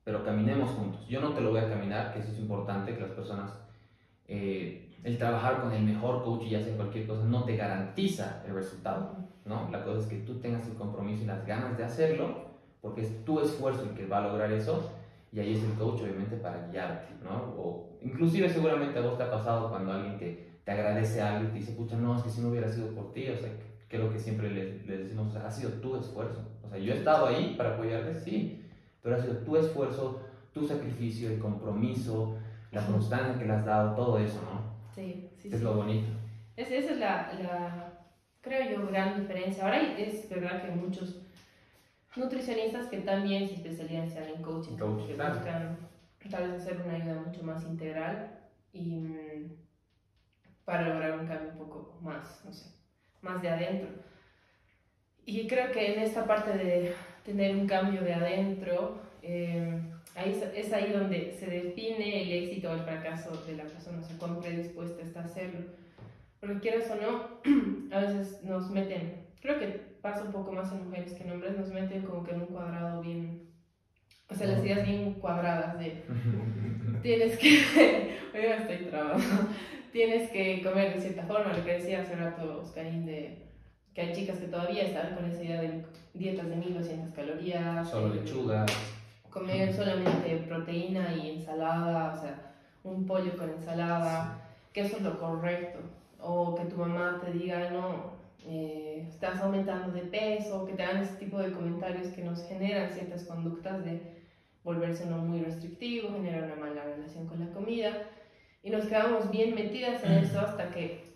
pero 0.04 0.24
caminemos 0.24 0.70
juntos. 0.70 1.06
Yo 1.08 1.20
no 1.20 1.30
te 1.30 1.40
lo 1.40 1.50
voy 1.50 1.60
a 1.60 1.68
caminar, 1.68 2.12
que 2.12 2.18
eso 2.20 2.32
es 2.32 2.38
importante, 2.38 2.94
que 2.94 3.00
las 3.02 3.10
personas, 3.12 3.52
eh, 4.30 4.88
el 5.02 5.18
trabajar 5.18 5.60
con 5.60 5.72
el 5.72 5.82
mejor 5.82 6.22
coach 6.22 6.44
y 6.44 6.54
hacer 6.54 6.76
cualquier 6.76 7.06
cosa 7.06 7.24
no 7.24 7.44
te 7.44 7.56
garantiza 7.56 8.42
el 8.46 8.54
resultado, 8.54 9.16
¿no? 9.44 9.68
La 9.70 9.82
cosa 9.82 10.00
es 10.00 10.06
que 10.06 10.18
tú 10.18 10.38
tengas 10.38 10.66
el 10.68 10.74
compromiso 10.74 11.24
y 11.24 11.26
las 11.26 11.44
ganas 11.44 11.76
de 11.76 11.84
hacerlo, 11.84 12.50
porque 12.80 13.02
es 13.02 13.24
tu 13.24 13.40
esfuerzo 13.40 13.82
el 13.82 13.90
que 13.90 14.06
va 14.06 14.18
a 14.18 14.28
lograr 14.28 14.52
eso, 14.52 14.92
y 15.32 15.40
ahí 15.40 15.54
es 15.54 15.64
el 15.64 15.72
coach 15.74 16.02
obviamente 16.02 16.36
para 16.36 16.68
guiarte, 16.68 17.12
¿no? 17.24 17.54
O 17.58 17.98
inclusive 18.02 18.48
seguramente 18.48 18.98
a 18.98 19.02
vos 19.02 19.18
te 19.18 19.24
ha 19.24 19.30
pasado 19.30 19.68
cuando 19.68 19.92
alguien 19.92 20.16
te, 20.16 20.60
te 20.64 20.70
agradece 20.70 21.20
algo 21.20 21.48
y 21.48 21.52
te 21.52 21.58
dice, 21.58 21.72
pucha, 21.72 21.96
no, 21.96 22.16
es 22.16 22.22
que 22.22 22.30
si 22.30 22.40
no 22.40 22.48
hubiera 22.48 22.70
sido 22.70 22.88
por 22.94 23.12
ti, 23.12 23.28
o 23.28 23.36
sea, 23.36 23.50
que 23.88 23.98
lo 23.98 24.12
que 24.12 24.20
siempre 24.20 24.50
les, 24.50 24.86
decimos, 24.86 25.34
ha 25.34 25.50
sido 25.50 25.72
tu 25.72 25.96
esfuerzo. 25.96 26.46
O 26.62 26.68
sea, 26.68 26.78
yo 26.78 26.92
he 26.92 26.98
estado 26.98 27.26
ahí 27.26 27.56
para 27.58 27.74
apoyarte, 27.74 28.14
sí, 28.14 28.64
pero 29.02 29.16
ha 29.16 29.18
sido 29.18 29.38
tu 29.38 29.56
esfuerzo, 29.56 30.20
tu 30.52 30.64
sacrificio, 30.64 31.28
el 31.28 31.40
compromiso, 31.40 32.36
la 32.72 32.86
constancia 32.86 33.38
que 33.38 33.46
le 33.46 33.52
has 33.52 33.64
dado, 33.64 33.94
todo 33.94 34.18
eso, 34.18 34.40
¿no? 34.42 34.62
Sí, 34.94 35.28
sí, 35.38 35.48
Es 35.48 35.58
sí. 35.58 35.64
lo 35.64 35.74
bonito. 35.74 36.08
Es- 36.56 36.70
esa 36.70 36.92
es 36.92 36.98
la, 36.98 37.32
la, 37.42 37.92
creo 38.40 38.70
yo, 38.70 38.86
gran 38.86 39.20
diferencia. 39.20 39.64
Ahora 39.64 39.80
es 39.98 40.28
verdad 40.28 40.62
que 40.62 40.70
muchos 40.70 41.22
nutricionistas 42.16 42.86
que 42.88 42.98
también 42.98 43.48
se 43.48 43.54
especializan 43.54 44.24
en 44.24 44.42
coaching, 44.42 44.76
Coaching, 44.76 45.06
que 45.06 45.14
claro. 45.14 45.34
buscan 45.34 45.78
tal 46.30 46.50
vez 46.50 46.60
hacer 46.60 46.80
una 46.84 46.94
ayuda 46.94 47.20
mucho 47.24 47.42
más 47.42 47.64
integral 47.64 48.38
y 48.72 48.96
mm, 48.96 49.52
para 50.64 50.88
lograr 50.88 51.18
un 51.18 51.26
cambio 51.26 51.50
un 51.52 51.58
poco 51.58 51.98
más, 52.00 52.42
no 52.44 52.52
sé, 52.52 52.70
más 53.22 53.40
de 53.42 53.48
adentro. 53.48 53.88
Y 55.24 55.46
creo 55.46 55.70
que 55.70 55.94
en 55.94 56.00
esta 56.02 56.26
parte 56.26 56.52
de 56.56 56.94
tener 57.24 57.56
un 57.56 57.66
cambio 57.66 58.02
de 58.02 58.14
adentro, 58.14 58.98
eh, 59.22 59.80
ahí 60.14 60.40
es, 60.54 60.72
ahí 60.72 60.92
donde 60.92 61.36
se 61.38 61.46
define 61.46 62.22
el 62.22 62.44
éxito 62.44 62.70
o 62.70 62.74
el 62.74 62.80
fracaso 62.80 63.30
de 63.46 63.56
la 63.56 63.64
persona, 63.64 63.98
o 64.00 64.02
sea, 64.02 64.16
cuán 64.18 64.40
predispuesta 64.40 65.02
está 65.02 65.20
a 65.20 65.24
hacerlo. 65.24 65.60
Porque 66.40 66.60
quieras 66.60 66.90
o 66.90 66.96
no, 66.96 67.40
a 67.94 68.00
veces 68.00 68.42
nos 68.44 68.70
meten, 68.70 69.26
creo 69.40 69.58
que 69.58 69.66
pasa 70.00 70.24
un 70.24 70.32
poco 70.32 70.52
más 70.52 70.72
en 70.72 70.84
mujeres 70.84 71.12
que 71.12 71.24
en 71.24 71.32
hombres, 71.32 71.58
nos 71.58 71.68
meten 71.68 72.02
como 72.02 72.24
que 72.24 72.32
en 72.32 72.40
un 72.40 72.46
cuadrado 72.46 73.02
bien, 73.02 73.42
o 74.28 74.34
sea, 74.34 74.46
las 74.46 74.64
ideas 74.64 74.86
bien 74.86 75.14
cuadradas 75.14 75.78
de 75.78 76.02
tienes 77.02 77.38
que, 77.38 78.18
oiga, 78.34 78.56
estoy 78.56 78.86
trabajando, 78.88 79.50
tienes 79.92 80.30
que 80.30 80.62
comer 80.62 80.94
de 80.94 81.00
cierta 81.00 81.24
forma, 81.24 81.52
lo 81.52 81.64
que 81.64 81.74
decía 81.74 82.02
hace 82.02 82.16
rato 82.16 82.60
Oscarín 82.62 83.04
de 83.04 83.50
que 83.94 84.02
hay 84.02 84.12
chicas 84.12 84.38
que 84.38 84.46
todavía 84.46 84.84
están 84.84 85.14
con 85.14 85.24
esa 85.24 85.42
idea 85.42 85.60
del, 85.60 85.84
dietas 86.14 86.48
de 86.48 86.56
1200 86.56 87.14
calorías. 87.14 87.90
Solo 87.90 88.14
eh, 88.14 88.20
lechuga. 88.20 88.66
Comer 89.30 89.72
solamente 89.72 90.36
proteína 90.48 91.14
y 91.14 91.30
ensalada, 91.30 92.14
o 92.14 92.20
sea, 92.20 92.54
un 92.82 93.06
pollo 93.06 93.36
con 93.36 93.50
ensalada, 93.50 94.40
que 94.72 94.82
eso 94.82 94.96
es 94.96 95.02
lo 95.02 95.18
correcto. 95.18 95.78
O 96.20 96.54
que 96.54 96.64
tu 96.64 96.76
mamá 96.76 97.20
te 97.24 97.32
diga, 97.32 97.70
no, 97.70 98.20
eh, 98.44 99.06
estás 99.08 99.40
aumentando 99.40 99.92
de 99.92 100.02
peso, 100.02 100.66
que 100.66 100.72
te 100.72 100.82
hagan 100.82 101.02
ese 101.02 101.14
tipo 101.14 101.38
de 101.38 101.52
comentarios 101.52 102.08
que 102.08 102.24
nos 102.24 102.44
generan 102.46 102.92
ciertas 102.92 103.24
conductas 103.24 103.84
de 103.84 104.20
volverse 104.64 105.06
no 105.06 105.18
muy 105.18 105.40
restrictivo, 105.40 106.12
generar 106.12 106.44
una 106.44 106.56
mala 106.56 106.84
relación 106.84 107.26
con 107.26 107.40
la 107.40 107.52
comida. 107.52 107.92
Y 108.62 108.70
nos 108.70 108.86
quedamos 108.86 109.30
bien 109.30 109.54
metidas 109.54 110.02
en 110.04 110.12
eso 110.12 110.40
hasta 110.40 110.70
que 110.70 111.10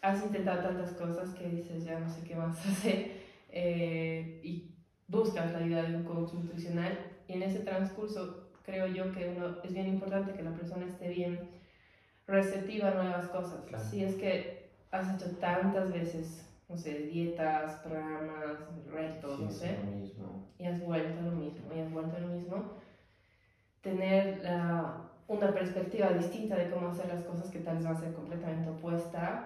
has 0.00 0.22
intentado 0.22 0.62
tantas 0.62 0.92
cosas 0.92 1.34
que 1.34 1.48
dices, 1.48 1.84
ya 1.84 1.98
no 1.98 2.08
sé 2.08 2.22
qué 2.24 2.34
más 2.34 2.58
hacer. 2.66 3.12
eh, 3.50 4.40
y 4.42 4.71
buscas 5.12 5.52
la 5.52 5.58
ayuda 5.60 5.84
de 5.84 5.92
un 5.92 6.02
coach 6.02 6.32
nutricional. 6.32 6.98
Y 7.28 7.34
en 7.34 7.42
ese 7.42 7.60
transcurso 7.60 8.30
creo 8.62 8.86
yo 8.86 9.10
que 9.12 9.26
uno, 9.26 9.52
es 9.62 9.72
bien 9.72 9.86
importante 9.86 10.32
que 10.32 10.42
la 10.42 10.50
persona 10.52 10.84
esté 10.84 11.08
bien 11.08 11.40
receptiva 12.26 12.88
a 12.88 12.90
nuevas 12.90 13.28
cosas. 13.28 13.64
Claro. 13.66 13.84
Si 13.84 14.02
es 14.02 14.14
que 14.16 14.42
has 14.90 15.08
hecho 15.08 15.28
tantas 15.28 15.88
veces, 15.90 16.44
no 16.68 16.76
sé, 16.76 17.02
dietas, 17.04 17.76
programas, 17.76 18.58
retos, 18.86 19.40
no 19.40 19.50
Sí, 19.50 19.58
sé, 19.58 19.72
lo 19.72 19.82
mismo. 19.82 20.40
y 20.58 20.66
has 20.66 20.78
vuelto 20.80 21.20
a 21.20 21.22
lo 21.22 21.32
mismo, 21.32 21.72
y 21.72 21.78
has 21.78 21.90
vuelto 21.90 22.16
a 22.16 22.18
lo 22.20 22.26
mismo, 22.28 22.64
tener 23.82 24.34
la- 24.40 24.94
una 25.26 25.48
perspectiva 25.52 26.12
distinta 26.12 26.56
de 26.56 26.66
cómo 26.66 26.86
hacer 26.86 27.06
las 27.06 27.22
cosas 27.22 27.50
que 27.50 27.58
tal 27.60 27.76
vez 27.76 27.86
va 27.86 27.90
a 27.90 27.94
ser 27.94 28.12
completamente 28.12 28.68
opuesta. 28.68 29.40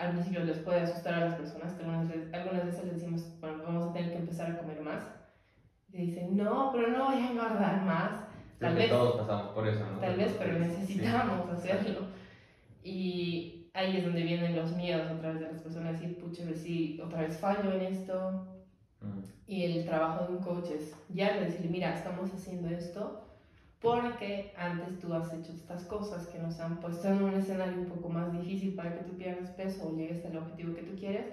Al 0.00 0.12
principio 0.12 0.44
les 0.44 0.58
puede 0.58 0.80
asustar 0.80 1.14
a 1.14 1.20
las 1.26 1.34
personas, 1.34 1.78
algunas 1.78 2.08
veces, 2.08 2.32
algunas 2.32 2.64
veces 2.64 2.84
les 2.84 2.94
decimos, 2.94 3.36
bueno, 3.40 3.62
vamos 3.66 3.90
a 3.90 3.92
tener 3.92 4.12
que 4.12 4.18
empezar 4.18 4.50
a 4.50 4.58
comer 4.58 4.80
más. 4.80 5.02
Y 5.92 6.06
dicen, 6.06 6.36
no, 6.36 6.70
pero 6.72 6.88
no 6.88 7.06
voy 7.06 7.16
a 7.16 7.30
engordar 7.30 7.82
más. 7.82 8.12
Tal 8.58 8.74
vez, 8.76 8.88
todos 8.88 9.16
pasamos 9.20 9.52
por 9.52 9.68
eso, 9.68 9.84
¿no? 9.90 9.98
tal 9.98 10.16
vez, 10.16 10.34
pero 10.38 10.54
Sí. 10.54 10.60
necesitamos 10.60 11.50
hacerlo. 11.50 12.06
Y 12.82 13.68
ahí 13.74 13.98
es 13.98 14.04
donde 14.04 14.22
vienen 14.22 14.56
los 14.56 14.72
miedos 14.72 15.10
otra 15.10 15.32
vez 15.32 15.40
de 15.40 15.52
las 15.52 15.60
personas, 15.60 16.00
decir, 16.00 16.18
pucha, 16.18 16.44
a 16.48 16.54
si 16.54 16.98
otra 17.00 17.20
vez 17.20 17.36
fallo 17.38 17.72
en 17.72 17.82
esto, 17.82 18.46
Mm. 19.02 19.20
y 19.46 19.64
el 19.64 19.84
trabajo 19.84 20.26
de 20.26 20.32
un 20.36 20.42
coach 20.42 20.70
es 20.70 20.94
ya 21.08 21.38
decirle, 21.40 21.68
mira, 21.68 21.94
estamos 21.94 22.32
haciendo 22.32 22.68
esto 22.68 23.29
porque 23.80 24.52
antes 24.56 24.98
tú 25.00 25.12
has 25.14 25.32
hecho 25.32 25.52
estas 25.52 25.84
cosas 25.84 26.26
que 26.26 26.38
nos 26.38 26.60
han 26.60 26.80
puesto 26.80 27.08
en 27.08 27.22
un 27.22 27.34
escenario 27.34 27.78
un 27.78 27.86
poco 27.86 28.10
más 28.10 28.30
difícil 28.32 28.74
para 28.74 28.94
que 28.94 29.04
tú 29.04 29.16
pierdas 29.16 29.50
peso 29.50 29.88
o 29.88 29.96
llegues 29.96 30.24
al 30.26 30.36
objetivo 30.36 30.74
que 30.74 30.82
tú 30.82 30.98
quieres. 30.98 31.26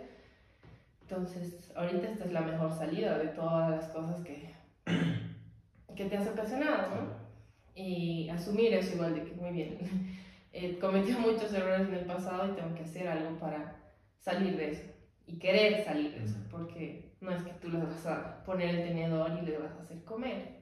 Entonces, 1.02 1.72
ahorita 1.76 2.10
esta 2.10 2.26
es 2.26 2.32
la 2.32 2.42
mejor 2.42 2.72
salida 2.72 3.18
de 3.18 3.28
todas 3.30 3.70
las 3.70 3.86
cosas 3.90 4.22
que, 4.24 4.54
que 5.96 6.06
te 6.06 6.18
has 6.18 6.28
ocasionado, 6.28 6.96
¿no? 6.96 7.28
Y 7.76 8.30
asumir 8.30 8.74
eso 8.74 8.96
igual 8.96 9.16
de 9.16 9.24
que, 9.24 9.36
muy 9.36 9.52
bien, 9.52 9.78
he 10.54 10.80
cometido 10.80 11.20
muchos 11.20 11.54
errores 11.54 11.88
en 11.88 11.96
el 11.96 12.06
pasado 12.06 12.52
y 12.52 12.56
tengo 12.56 12.74
que 12.76 12.84
hacer 12.84 13.08
algo 13.08 13.38
para 13.40 13.76
salir 14.20 14.58
de 14.58 14.72
eso 14.72 14.84
y 15.28 15.38
querer 15.38 15.84
salir 15.84 16.12
de 16.12 16.24
eso, 16.24 16.38
porque 16.50 17.12
no 17.20 17.32
es 17.32 17.44
que 17.44 17.52
tú 17.54 17.70
les 17.70 17.84
vas 17.84 18.06
a 18.06 18.44
poner 18.46 18.74
el 18.74 18.88
tenedor 18.88 19.32
y 19.42 19.46
les 19.46 19.62
vas 19.62 19.74
a 19.74 19.82
hacer 19.82 20.04
comer. 20.06 20.57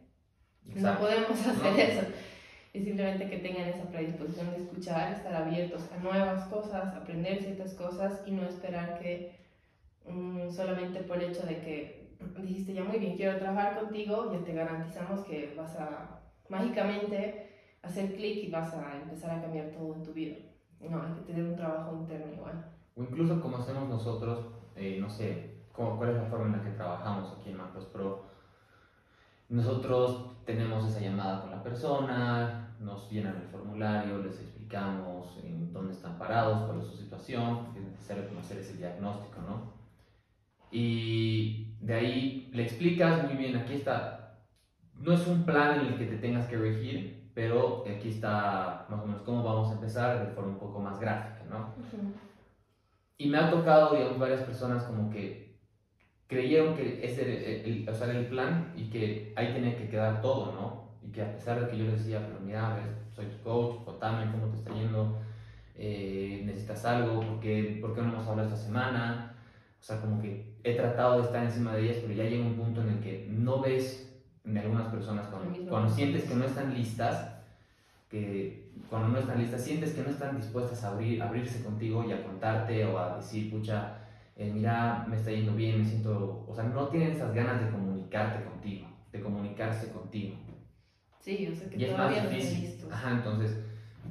No 0.73 0.97
podemos 0.97 1.31
hacer 1.31 1.73
No. 1.73 1.77
eso. 1.77 2.01
Es 2.73 2.83
simplemente 2.83 3.29
que 3.29 3.37
tengan 3.37 3.69
esa 3.69 3.85
predisposición 3.85 4.51
de 4.51 4.57
escuchar, 4.57 5.13
estar 5.13 5.33
abiertos 5.33 5.83
a 5.93 5.97
nuevas 6.03 6.45
cosas, 6.49 6.93
aprender 6.93 7.41
ciertas 7.41 7.73
cosas 7.73 8.21
y 8.25 8.31
no 8.31 8.43
esperar 8.43 8.99
que 8.99 9.33
mm, 10.05 10.49
solamente 10.51 10.99
por 11.01 11.17
el 11.23 11.31
hecho 11.31 11.45
de 11.45 11.59
que 11.61 12.05
dijiste 12.41 12.73
ya 12.73 12.83
muy 12.83 12.99
bien, 12.99 13.15
quiero 13.15 13.37
trabajar 13.37 13.79
contigo, 13.79 14.31
ya 14.33 14.43
te 14.43 14.53
garantizamos 14.53 15.25
que 15.25 15.53
vas 15.55 15.75
a 15.77 16.19
mágicamente 16.49 17.49
hacer 17.81 18.15
clic 18.15 18.43
y 18.43 18.51
vas 18.51 18.73
a 18.73 18.97
empezar 19.01 19.31
a 19.37 19.41
cambiar 19.41 19.67
todo 19.71 19.95
en 19.95 20.03
tu 20.03 20.11
vida. 20.13 20.35
No, 20.81 21.01
hay 21.01 21.13
que 21.13 21.21
tener 21.33 21.43
un 21.45 21.55
trabajo 21.55 21.95
interno 21.95 22.33
igual. 22.33 22.65
O 22.95 23.03
incluso 23.03 23.39
como 23.41 23.57
hacemos 23.57 23.87
nosotros, 23.87 24.47
eh, 24.75 24.97
no 24.99 25.09
sé, 25.09 25.51
cuál 25.71 26.09
es 26.09 26.15
la 26.17 26.25
forma 26.25 26.47
en 26.47 26.51
la 26.57 26.63
que 26.63 26.75
trabajamos 26.75 27.37
aquí 27.39 27.51
en 27.51 27.57
Macros 27.57 27.85
Pro. 27.85 28.23
Nosotros 29.49 30.43
tenemos 30.45 30.87
esa 30.89 31.01
llamada 31.01 31.41
con 31.41 31.51
la 31.51 31.63
persona, 31.63 32.75
nos 32.79 33.09
llenan 33.11 33.35
el 33.37 33.47
formulario, 33.47 34.19
les 34.19 34.39
explicamos 34.39 35.37
en 35.43 35.71
dónde 35.71 35.93
están 35.93 36.17
parados, 36.17 36.65
cuál 36.65 36.79
es 36.79 36.85
su 36.85 36.97
situación, 36.97 37.65
porque 37.65 37.79
es 37.79 37.85
necesario 37.85 38.27
conocer 38.27 38.57
ese 38.57 38.77
diagnóstico, 38.77 39.41
¿no? 39.41 39.73
Y 40.71 41.75
de 41.79 41.93
ahí 41.93 42.49
le 42.53 42.63
explicas 42.63 43.23
muy 43.23 43.35
bien, 43.35 43.55
aquí 43.55 43.73
está, 43.73 44.39
no 44.93 45.13
es 45.13 45.25
un 45.27 45.43
plan 45.43 45.79
en 45.79 45.85
el 45.87 45.97
que 45.97 46.05
te 46.05 46.17
tengas 46.17 46.47
que 46.47 46.57
regir, 46.57 47.29
pero 47.33 47.83
aquí 47.83 48.09
está 48.09 48.85
más 48.89 49.01
o 49.01 49.05
menos 49.05 49.21
cómo 49.21 49.43
vamos 49.43 49.69
a 49.69 49.73
empezar 49.73 50.25
de 50.25 50.33
forma 50.33 50.51
un 50.51 50.59
poco 50.59 50.79
más 50.79 50.99
gráfica, 50.99 51.43
¿no? 51.49 51.73
Y 53.17 53.29
me 53.29 53.37
ha 53.37 53.51
tocado, 53.51 53.95
digamos, 53.95 54.19
varias 54.19 54.41
personas 54.41 54.83
como 54.83 55.09
que 55.09 55.44
creyeron 56.27 56.75
que 56.75 57.05
ese 57.05 57.21
era 57.23 57.33
el, 57.63 57.81
el- 57.83 57.89
o 57.89 57.93
sea, 57.95 58.11
el 58.11 58.25
plan 58.27 58.71
y 58.75 58.89
que 58.89 59.33
ahí 59.35 59.53
tenía 59.53 59.77
que 59.77 59.87
quedar 59.89 60.21
todo, 60.21 60.51
¿no? 60.53 60.85
Y 61.07 61.11
que 61.11 61.21
a 61.21 61.31
pesar 61.35 61.59
de 61.61 61.67
que 61.69 61.77
yo 61.77 61.85
les 61.85 61.99
decía, 61.99 62.25
pero 62.25 62.39
mira, 62.39 62.77
soy 63.15 63.25
tu 63.27 63.37
coach, 63.43 63.83
contame 63.85 64.31
cómo 64.31 64.47
te 64.47 64.57
está 64.57 64.73
yendo, 64.73 65.17
eh, 65.75 66.41
necesitas 66.45 66.85
algo, 66.85 67.19
¿por 67.19 67.39
qué, 67.39 67.77
¿por 67.81 67.93
qué 67.93 68.01
no 68.01 68.09
hemos 68.09 68.27
hablado 68.27 68.49
esta 68.49 68.59
semana? 68.65 69.33
O 69.79 69.83
sea, 69.83 70.01
como 70.01 70.19
que 70.21 70.55
he 70.63 70.73
tratado 70.75 71.19
de 71.19 71.25
estar 71.25 71.43
encima 71.43 71.75
de 71.75 71.83
ellas, 71.83 71.97
pero 72.01 72.13
ya 72.13 72.23
llega 72.23 72.43
un 72.45 72.55
punto 72.55 72.81
en 72.81 72.89
el 72.89 72.99
que 72.99 73.27
no 73.29 73.61
ves 73.61 74.19
de 74.43 74.59
algunas 74.59 74.87
personas 74.91 75.27
cuando, 75.27 75.69
cuando 75.69 75.89
sientes 75.93 76.23
que 76.23 76.35
no 76.35 76.45
están 76.45 76.73
listas, 76.73 77.35
que 78.09 78.71
cuando 78.89 79.09
no 79.09 79.19
están 79.19 79.39
listas, 79.39 79.63
sientes 79.63 79.93
que 79.93 80.01
no 80.03 80.09
están 80.09 80.37
dispuestas 80.37 80.83
a 80.83 80.89
abrir, 80.89 81.21
abrirse 81.21 81.63
contigo 81.63 82.03
y 82.07 82.13
a 82.13 82.23
contarte 82.23 82.83
o 82.85 82.97
a 82.97 83.17
decir, 83.17 83.51
pucha, 83.51 83.97
eh, 84.35 84.51
mira, 84.53 85.05
me 85.07 85.15
está 85.15 85.31
yendo 85.31 85.53
bien, 85.55 85.79
me 85.79 85.85
siento, 85.85 86.45
o 86.47 86.53
sea, 86.53 86.65
no 86.65 86.87
tienen 86.89 87.11
esas 87.11 87.33
ganas 87.33 87.63
de 87.63 87.71
comunicarte 87.71 88.43
contigo, 88.43 88.87
de 89.11 89.21
comunicarse 89.21 89.91
contigo. 89.91 90.35
Sí, 91.19 91.47
o 91.47 91.55
sea 91.55 91.69
que 91.69 91.77
Y 91.77 91.85
es 91.85 91.97
más 91.97 92.23
no 92.23 92.29
difícil. 92.29 92.85
Ajá, 92.91 93.11
entonces, 93.11 93.57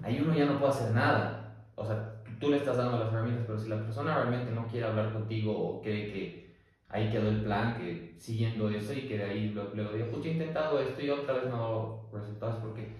ahí 0.02 0.20
uno 0.20 0.34
ya 0.34 0.46
no 0.46 0.58
puede 0.58 0.72
hacer 0.72 0.92
nada. 0.92 1.68
O 1.76 1.84
sea, 1.84 2.22
tú 2.40 2.50
le 2.50 2.56
estás 2.56 2.76
dando 2.76 2.98
las 2.98 3.12
herramientas, 3.12 3.44
pero 3.46 3.58
si 3.58 3.68
la 3.68 3.78
persona 3.84 4.14
realmente 4.16 4.52
no 4.52 4.66
quiere 4.66 4.86
hablar 4.86 5.12
contigo 5.12 5.56
o 5.56 5.82
cree 5.82 6.12
que 6.12 6.56
ahí 6.88 7.10
quedó 7.10 7.28
el 7.28 7.42
plan, 7.42 7.76
que 7.76 8.14
siguiendo 8.18 8.68
eso 8.70 8.92
y 8.92 9.06
que 9.06 9.18
de 9.18 9.24
ahí 9.24 9.48
luego, 9.50 9.92
diga, 9.92 10.06
pucha, 10.06 10.28
he 10.28 10.32
intentado 10.32 10.80
esto 10.80 11.00
y 11.02 11.10
otra 11.10 11.34
vez 11.34 11.44
no 11.48 11.56
ha 11.56 11.58
dado 11.60 12.10
resultados 12.12 12.56
porque 12.62 12.96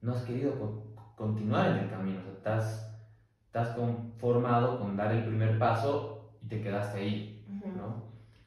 no 0.00 0.12
has 0.14 0.22
querido 0.24 0.58
co- 0.58 0.94
continuar 1.16 1.70
en 1.72 1.78
el 1.84 1.90
camino. 1.90 2.20
O 2.20 2.22
sea, 2.22 2.32
estás, 2.32 2.98
estás 3.46 3.68
conformado 3.76 4.78
con 4.78 4.96
dar 4.96 5.12
el 5.12 5.24
primer 5.24 5.58
paso 5.58 6.13
y 6.44 6.48
te 6.48 6.60
quedaste 6.60 6.98
ahí. 6.98 7.44
¿no? 7.76 8.04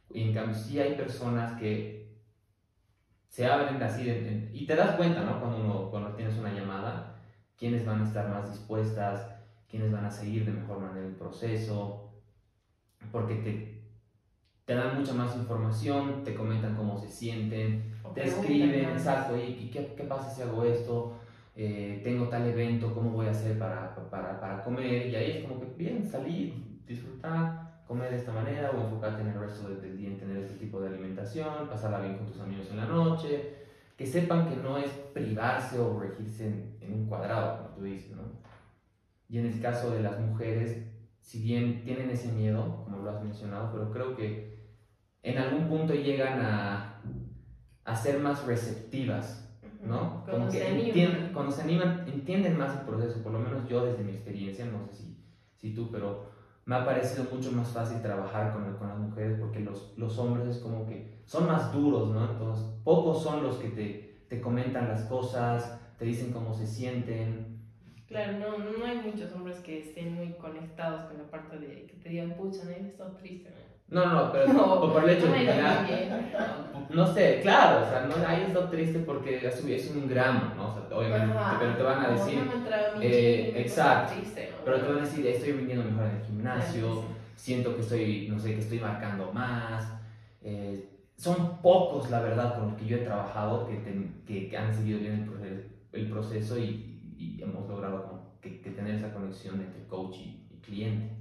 Y 0.09 0.21
en 0.23 0.33
cambio 0.33 0.55
sí 0.55 0.79
hay 0.79 0.95
personas 0.95 1.59
que 1.59 2.15
se 3.27 3.45
abren 3.45 3.81
así 3.83 4.03
de- 4.05 4.21
de- 4.21 4.49
y 4.53 4.65
te 4.65 4.75
das 4.75 4.95
cuenta, 4.95 5.21
¿no? 5.21 5.39
Cuando, 5.39 5.57
uno, 5.63 5.89
cuando 5.91 6.13
tienes 6.13 6.37
una 6.37 6.53
llamada, 6.53 7.15
quiénes 7.57 7.85
van 7.85 8.01
a 8.01 8.07
estar 8.07 8.29
más 8.29 8.49
dispuestas, 8.51 9.27
quiénes 9.69 9.91
van 9.91 10.05
a 10.05 10.11
seguir 10.11 10.45
de 10.45 10.53
mejor 10.53 10.79
manera 10.79 11.05
el 11.05 11.15
proceso, 11.15 12.11
porque 13.11 13.35
te, 13.35 13.83
te 14.65 14.75
dan 14.75 14.97
mucha 14.99 15.13
más 15.13 15.35
información, 15.35 16.23
te 16.23 16.33
comentan 16.35 16.75
cómo 16.75 16.97
se 16.97 17.09
sienten, 17.09 17.93
O 18.03 18.09
te 18.09 18.21
escriben, 18.27 18.85
exacto, 18.91 19.37
¿y 19.37 19.41
y 19.65 19.69
qué, 19.69 19.93
qué 19.95 20.03
pasa 20.03 20.29
si 20.29 20.41
hago 20.41 20.63
esto? 20.63 21.13
Eh, 21.55 22.01
tengo 22.03 22.27
tal 22.29 22.47
evento, 22.47 22.93
¿cómo 22.93 23.11
voy 23.11 23.27
a 23.27 23.31
hacer 23.31 23.57
para, 23.59 23.93
para, 24.09 24.39
para 24.39 24.63
comer? 24.63 25.07
Y 25.07 25.15
ahí 25.15 25.31
es 25.31 25.43
como 25.45 25.59
que, 25.59 25.65
bien, 25.75 26.07
salir, 26.07 26.53
disfrutar, 26.85 27.66
comer 27.87 28.11
de 28.11 28.17
esta 28.17 28.31
manera 28.33 28.71
o 28.71 28.81
enfocarte 28.81 29.21
en 29.21 29.29
el 29.29 29.39
resto 29.39 29.69
del, 29.69 29.97
día 29.97 30.09
en 30.09 30.17
tener 30.19 30.37
este 30.37 30.55
tipo 30.57 30.79
de 30.81 30.89
alimentación, 30.89 31.67
pasarla 31.69 31.99
bien 31.99 32.17
con 32.17 32.27
tus 32.27 32.39
amigos 32.41 32.67
en 32.71 32.77
la 32.77 32.85
noche, 32.85 33.55
que 33.95 34.05
sepan 34.05 34.49
que 34.49 34.57
no 34.57 34.77
es 34.77 34.89
privarse 35.13 35.79
o 35.79 35.99
regirse 35.99 36.47
en, 36.47 36.77
en 36.81 36.93
un 36.93 37.05
cuadrado, 37.07 37.57
como 37.63 37.75
tú 37.75 37.83
dices, 37.83 38.15
¿no? 38.15 38.23
Y 39.29 39.39
en 39.39 39.47
el 39.47 39.61
caso 39.61 39.91
de 39.91 40.01
las 40.01 40.19
mujeres, 40.19 40.85
si 41.19 41.41
bien 41.41 41.83
tienen 41.83 42.09
ese 42.09 42.31
miedo, 42.31 42.83
como 42.85 42.97
lo 42.97 43.09
has 43.09 43.23
mencionado, 43.23 43.71
pero 43.71 43.91
creo 43.91 44.15
que 44.15 44.57
en 45.23 45.37
algún 45.37 45.67
punto 45.67 45.93
llegan 45.93 46.39
a, 46.41 47.01
a 47.83 47.95
ser 47.95 48.19
más 48.19 48.45
receptivas. 48.45 49.43
¿no? 49.83 50.23
Cuando 50.25 50.31
Como 50.31 50.51
que 50.51 50.57
se 50.59 50.67
animan. 50.67 50.91
entien- 50.91 51.33
cuando 51.33 51.51
se 51.51 51.61
animan, 51.61 52.03
entienden 52.07 52.57
más 52.57 52.79
el 52.79 52.85
proceso, 52.85 53.21
por 53.23 53.31
lo 53.31 53.39
menos 53.39 53.67
yo 53.69 53.85
desde 53.85 54.03
mi 54.03 54.11
experiencia, 54.11 54.65
no 54.65 54.85
sé 54.87 54.93
si, 54.95 55.17
si 55.55 55.73
tú, 55.75 55.89
pero 55.91 56.29
me 56.67 56.75
ha 56.75 56.85
parecido 56.85 57.23
mucho 57.33 57.51
más 57.53 57.69
fácil 57.69 58.01
trabajar 58.01 58.51
con, 58.51 58.71
con 58.75 58.89
las 58.89 58.97
mujeres 58.97 59.39
porque 59.39 59.61
los, 59.61 59.97
los 59.97 60.19
hombres 60.19 60.47
es 60.49 60.57
como 60.57 60.85
que 60.85 61.21
son 61.25 61.47
más 61.47 61.73
duros, 61.73 62.09
¿no? 62.09 62.29
Entonces, 62.29 62.65
pocos 62.83 63.23
son 63.23 63.41
los 63.41 63.55
que 63.55 63.69
te, 63.69 64.25
te 64.27 64.41
comentan 64.41 64.89
las 64.89 65.03
cosas, 65.03 65.79
te 65.97 66.03
dicen 66.03 66.33
cómo 66.33 66.53
se 66.53 66.67
sienten. 66.67 67.61
Claro, 68.05 68.37
no, 68.37 68.57
no 68.57 68.85
hay 68.85 68.97
muchos 68.97 69.31
hombres 69.33 69.59
que 69.59 69.79
estén 69.79 70.13
muy 70.13 70.33
conectados 70.33 71.05
con 71.05 71.17
la 71.17 71.31
parte 71.31 71.57
de 71.57 71.85
que 71.85 71.95
te 72.03 72.09
digan, 72.09 72.35
pucha, 72.35 72.65
no 72.65 72.71
estado 72.71 73.15
triste. 73.15 73.49
¿no?". 73.49 73.76
No, 73.89 74.05
no, 74.05 74.31
pero 74.31 74.53
No, 74.53 74.91
por 74.93 75.03
el 75.03 75.17
hecho 75.17 75.27
no 75.27 75.33
de 75.33 75.39
que 75.45 75.45
bien. 75.87 76.31
No 76.89 77.13
sé, 77.13 77.39
claro, 77.41 77.85
o 77.85 77.89
sea, 77.89 78.05
no, 78.07 78.27
ahí 78.27 78.45
es 78.47 78.53
lo 78.53 78.65
triste 78.69 78.99
porque 78.99 79.45
es 79.45 79.91
un- 79.93 80.07
gramo, 80.07 80.53
¿no? 80.55 80.69
O 80.69 80.73
sea, 80.73 80.97
obviamente, 80.97 81.37
Ajá. 81.37 81.57
pero 81.59 81.75
te 81.75 81.83
van 81.83 82.05
a 82.05 82.09
decir, 82.09 82.39
no 82.45 83.01
eh, 83.01 83.53
exacto, 83.57 84.13
triste, 84.15 84.49
¿no? 84.51 84.57
pero 84.63 84.79
te 84.81 84.87
van 84.87 84.97
a 84.99 85.01
decir, 85.01 85.27
estoy 85.27 85.51
rindiendo 85.53 85.83
mejor 85.85 86.05
en 86.05 86.15
el 86.17 86.23
gimnasio, 86.25 87.03
siento 87.35 87.75
que 87.75 87.81
estoy, 87.81 88.27
no 88.29 88.39
sé, 88.39 88.53
que 88.55 88.61
estoy 88.61 88.79
marcando 88.79 89.31
más. 89.33 89.85
eh, 90.41 90.89
son 91.17 91.61
pocos, 91.61 92.09
la 92.11 92.21
verdad, 92.21 92.57
con 92.59 92.69
los 92.69 92.77
que 92.77 92.85
yo 92.85 92.97
he 92.97 93.01
trabajado 93.01 93.67
que, 93.67 93.81
que, 94.25 94.49
que 94.49 94.57
han 94.57 94.73
seguido 94.73 94.99
bien 94.99 95.13
el 95.13 95.25
proceso, 95.25 95.67
el 95.93 96.09
proceso 96.09 96.57
y, 96.59 97.01
y 97.17 97.41
hemos 97.41 97.67
logrado 97.67 98.03
como 98.07 98.39
que, 98.39 98.61
que 98.61 98.69
tener 98.71 98.95
esa 98.95 99.11
conexión 99.13 99.59
entre 99.59 99.83
coach 99.87 100.15
y, 100.17 100.47
y 100.53 100.59
cliente. 100.63 101.15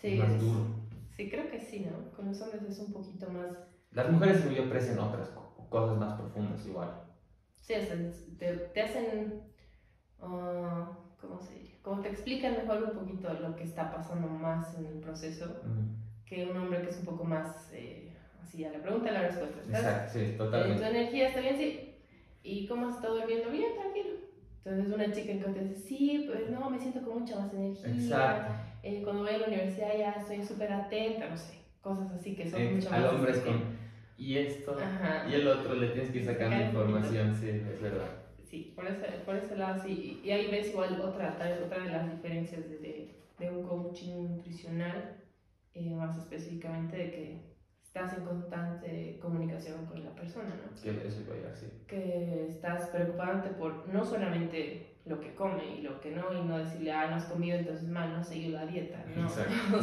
Sí, 0.00 0.14
es 0.14 0.18
más 0.18 0.40
duro. 0.40 0.66
Sí, 1.16 1.26
creo 1.26 1.46
que 1.46 1.58
sí, 1.58 1.80
¿no? 1.80 2.04
Con 2.10 2.26
los 2.26 2.40
hombres 2.40 2.64
es 2.64 2.78
un 2.78 2.90
poquito 2.90 3.28
más 3.28 3.52
Las 3.92 4.06
mujeres, 4.08 4.42
yo, 4.42 4.60
aprecian 4.60 4.98
otras 4.98 5.30
co- 5.30 5.48
cosas 5.70 5.94
más 5.94 6.12
profundas 6.12 6.66
igual. 6.66 6.92
Sí, 7.60 7.74
te, 8.36 8.54
te 8.72 8.80
hacen, 8.80 9.30
ah, 10.20 10.86
¿cómo 11.18 11.40
se 11.40 11.54
diría? 11.54 11.72
Como 11.82 12.00
te 12.00 12.08
explican 12.08 12.54
mejor 12.56 12.80
un 12.82 12.92
poquito 12.92 13.34
lo 13.34 13.54
que 13.54 13.64
está 13.64 13.90
pasando 13.90 14.28
más 14.28 14.74
en 14.74 14.86
el 14.86 14.96
proceso 14.98 15.56
Mm, 15.62 15.88
que 16.26 16.44
un 16.44 16.56
hombre 16.56 16.80
que 16.82 16.90
es 16.90 16.98
un 16.98 17.04
poco 17.04 17.24
más 17.24 17.68
eh, 17.70 18.12
así 18.40 18.64
a 18.64 18.70
la 18.70 18.80
pregunta 18.80 19.10
y 19.10 19.12
la 19.12 19.22
respuesta. 19.22 19.60
¿Estás? 19.60 19.86
Exacto, 19.86 20.08
sí, 20.08 20.32
eh, 20.52 20.74
¿Tu 20.76 20.84
totalmente. 20.84 20.84
energía 20.84 21.26
está 21.26 21.40
bien? 21.40 21.56
Sí. 21.56 21.76
¿Y 22.42 22.64
cómo 22.64 22.86
has 22.86 22.94
estado 22.94 23.14
durmiendo? 23.16 23.50
Bien, 23.50 23.72
tranquilo. 23.74 24.16
Entonces 24.64 24.94
una 24.94 25.12
chica 25.12 25.32
en 25.32 25.42
que 25.42 25.50
te 25.50 25.60
dice, 25.64 25.74
sí, 25.80 26.24
pues 26.26 26.48
no, 26.50 26.70
me 26.70 26.78
siento 26.78 27.02
con 27.02 27.20
mucha 27.20 27.38
más 27.38 27.52
energía. 27.52 27.92
Exacto. 27.92 28.54
Eh, 28.82 29.00
cuando 29.02 29.22
voy 29.22 29.34
a 29.34 29.38
la 29.38 29.46
universidad 29.48 29.98
ya 29.98 30.12
estoy 30.12 30.42
súper 30.42 30.72
atenta, 30.72 31.28
no 31.28 31.36
sé, 31.36 31.58
cosas 31.80 32.10
así 32.12 32.34
que 32.34 32.48
son 32.50 32.60
Eh, 32.60 32.70
mucho 32.74 32.90
más... 32.90 32.98
al 33.00 33.14
hombre 33.14 33.32
es 33.32 33.38
con. 33.40 33.84
Y 34.16 34.38
esto. 34.38 34.76
Ajá. 34.78 35.28
Y 35.28 35.34
el 35.34 35.48
otro 35.48 35.74
le 35.74 35.88
tienes 35.88 36.10
que 36.10 36.18
ir 36.18 36.24
sacando 36.24 36.56
Sacar 36.56 36.72
poquito. 36.72 36.82
información, 36.98 37.36
sí, 37.38 37.48
es 37.50 37.80
verdad. 37.82 38.08
Sí, 38.42 38.72
por 38.76 38.86
ese, 38.86 39.06
por 39.26 39.34
ese 39.36 39.56
lado 39.56 39.82
sí. 39.82 40.20
Y 40.22 40.30
ahí 40.30 40.50
ves 40.50 40.68
igual 40.68 41.00
otra, 41.00 41.36
tal 41.36 41.48
vez 41.52 41.62
otra 41.62 41.82
de 41.82 41.90
las 41.90 42.10
diferencias 42.10 42.68
de, 42.70 42.78
de, 42.78 43.14
de 43.38 43.50
un 43.50 43.64
coaching 43.66 44.28
nutricional, 44.28 45.16
eh, 45.74 45.90
más 45.90 46.16
específicamente 46.16 46.96
de 46.96 47.10
que 47.10 47.53
estás 47.94 48.18
en 48.18 48.24
constante 48.24 49.18
comunicación 49.22 49.86
con 49.86 50.02
la 50.04 50.10
persona, 50.10 50.48
¿no? 50.48 50.82
Que 50.82 51.06
eso 51.06 51.20
iba 51.20 51.48
a. 51.48 51.86
Que 51.86 52.46
estás 52.48 52.88
preocupándote 52.88 53.50
por 53.50 53.86
no 53.88 54.04
solamente 54.04 54.96
lo 55.06 55.20
que 55.20 55.32
come 55.36 55.76
y 55.78 55.82
lo 55.82 56.00
que 56.00 56.10
no, 56.10 56.32
y 56.36 56.42
no 56.42 56.58
decirle, 56.58 56.90
ah, 56.90 57.06
no 57.08 57.14
has 57.16 57.26
comido, 57.26 57.56
entonces 57.56 57.88
mal, 57.88 58.10
no 58.12 58.18
has 58.18 58.28
seguido 58.28 58.58
la 58.58 58.66
dieta, 58.66 59.04
¿no? 59.14 59.22
Exacto. 59.22 59.52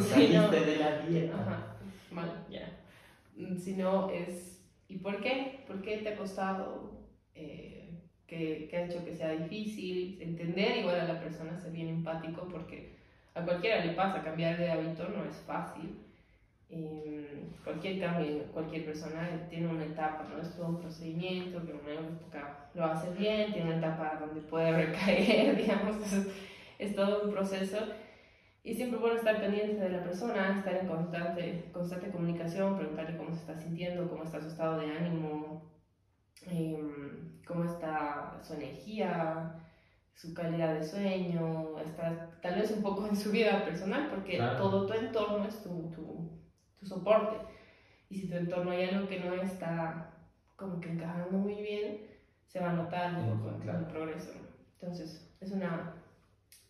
Saliste 0.50 0.60
de 0.60 0.76
la 0.76 0.98
dieta. 0.98 1.40
Ajá, 1.40 1.76
mal, 2.10 2.44
ya. 2.50 2.68
Mm, 3.34 3.56
Sino 3.56 4.10
es, 4.10 4.62
¿y 4.88 4.98
por 4.98 5.22
qué? 5.22 5.64
¿Por 5.66 5.80
qué 5.80 5.98
te 5.98 6.10
ha 6.10 6.16
costado? 6.16 7.06
Eh, 7.34 7.98
¿qué, 8.26 8.68
qué 8.70 8.76
ha 8.76 8.84
hecho 8.84 9.02
que 9.06 9.14
sea 9.14 9.30
difícil? 9.30 10.20
Entender 10.20 10.76
igual 10.76 11.00
a 11.00 11.04
la 11.14 11.18
persona, 11.18 11.56
ser 11.58 11.72
bien 11.72 11.88
empático, 11.88 12.46
porque 12.46 12.94
a 13.34 13.42
cualquiera 13.42 13.82
le 13.82 13.94
pasa, 13.94 14.22
cambiar 14.22 14.58
de 14.58 14.70
hábito 14.70 15.08
no 15.08 15.24
es 15.24 15.36
fácil. 15.46 15.96
Eh, 16.74 17.50
cualquier 17.62 18.00
cambio, 18.00 18.44
cualquier 18.52 18.86
persona 18.86 19.46
tiene 19.50 19.66
una 19.68 19.84
etapa, 19.84 20.26
¿no? 20.30 20.40
Es 20.40 20.56
todo 20.56 20.68
un 20.68 20.80
procedimiento, 20.80 21.62
que 21.64 21.70
en 21.72 21.80
una 21.80 21.92
época 21.92 22.70
lo 22.74 22.84
hace 22.86 23.10
bien, 23.12 23.52
tiene 23.52 23.68
una 23.76 23.78
etapa 23.78 24.16
donde 24.18 24.40
puede 24.40 24.72
recaer, 24.86 25.54
digamos, 25.56 25.96
es, 26.12 26.26
es 26.78 26.96
todo 26.96 27.24
un 27.24 27.32
proceso. 27.32 27.76
Y 28.64 28.74
siempre 28.74 28.98
bueno 28.98 29.16
estar 29.16 29.38
pendiente 29.40 29.82
de 29.82 29.90
la 29.90 30.02
persona, 30.04 30.58
estar 30.58 30.74
en 30.76 30.86
constante, 30.86 31.70
constante 31.72 32.10
comunicación, 32.10 32.76
preguntarle 32.78 33.18
cómo 33.18 33.32
se 33.32 33.40
está 33.40 33.54
sintiendo, 33.58 34.08
cómo 34.08 34.22
está 34.24 34.40
su 34.40 34.48
estado 34.48 34.78
de 34.78 34.86
ánimo, 34.96 35.70
em, 36.46 37.42
cómo 37.46 37.64
está 37.64 38.40
su 38.42 38.54
energía, 38.54 39.56
su 40.14 40.32
calidad 40.32 40.74
de 40.74 40.84
sueño, 40.84 41.78
está 41.80 42.30
tal 42.40 42.54
vez 42.60 42.70
un 42.70 42.82
poco 42.82 43.06
en 43.08 43.16
su 43.16 43.30
vida 43.32 43.64
personal, 43.64 44.08
porque 44.10 44.36
Claro. 44.36 44.56
todo 44.58 44.86
tu 44.86 44.92
entorno 44.94 45.44
es 45.46 45.62
tu, 45.62 45.90
tu, 45.90 46.30
tu 46.82 46.86
soporte. 46.88 47.36
Y 48.10 48.16
si 48.18 48.28
tu 48.28 48.36
entorno 48.36 48.70
hay 48.72 48.84
algo 48.90 49.08
que 49.08 49.20
no 49.20 49.32
está 49.34 50.10
como 50.56 50.80
que 50.80 50.90
encajando 50.90 51.38
muy 51.38 51.54
bien, 51.54 51.98
se 52.46 52.60
va 52.60 52.72
poco 52.72 53.54
en 53.54 53.60
claro. 53.62 53.78
el 53.78 53.84
progreso. 53.86 54.30
Entonces, 54.80 55.28
es 55.40 55.52
una 55.52 55.92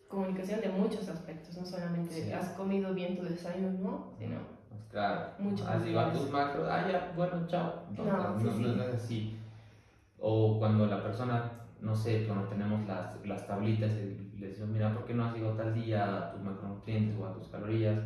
comunicación 0.07 0.61
de 0.61 0.69
muchos 0.69 1.09
aspectos, 1.09 1.57
no 1.57 1.65
solamente 1.65 2.13
Sí. 2.13 2.31
has 2.31 2.49
comido 2.49 2.93
bien 2.93 3.17
tu 3.17 3.23
desayuno, 3.23 3.71
¿no? 3.79 4.13
sino 4.17 4.37
Pues 4.69 4.81
claro. 4.89 5.31
Mucho 5.39 5.67
Has 5.67 5.79
más 5.79 5.87
ido 5.87 5.99
a 5.99 6.03
niveles. 6.05 6.21
tus 6.23 6.31
macros, 6.31 6.67
ah, 6.69 6.87
ya, 6.91 7.13
bueno, 7.15 7.47
chao. 7.47 7.83
No, 7.97 8.03
No, 8.05 8.39
sí, 8.39 8.43
no, 8.45 8.51
sí. 8.53 8.61
no 8.77 8.83
es 8.83 8.93
así. 8.95 9.39
O 10.19 10.57
cuando 10.59 10.85
la 10.85 11.03
persona, 11.03 11.51
no 11.81 11.95
sé, 11.95 12.25
cuando 12.25 12.47
tenemos 12.47 12.87
las, 12.87 13.25
las 13.25 13.45
tablitas 13.45 13.91
y 13.91 14.37
le 14.39 14.47
decimos, 14.47 14.69
mira, 14.69 14.93
¿por 14.93 15.05
qué 15.05 15.13
no 15.13 15.25
has 15.25 15.35
ido 15.35 15.51
tal 15.53 15.73
día 15.73 16.17
a 16.17 16.31
tus 16.31 16.41
macronutrientes 16.41 17.19
o 17.19 17.25
a 17.25 17.33
tus 17.33 17.47
calorías? 17.49 17.99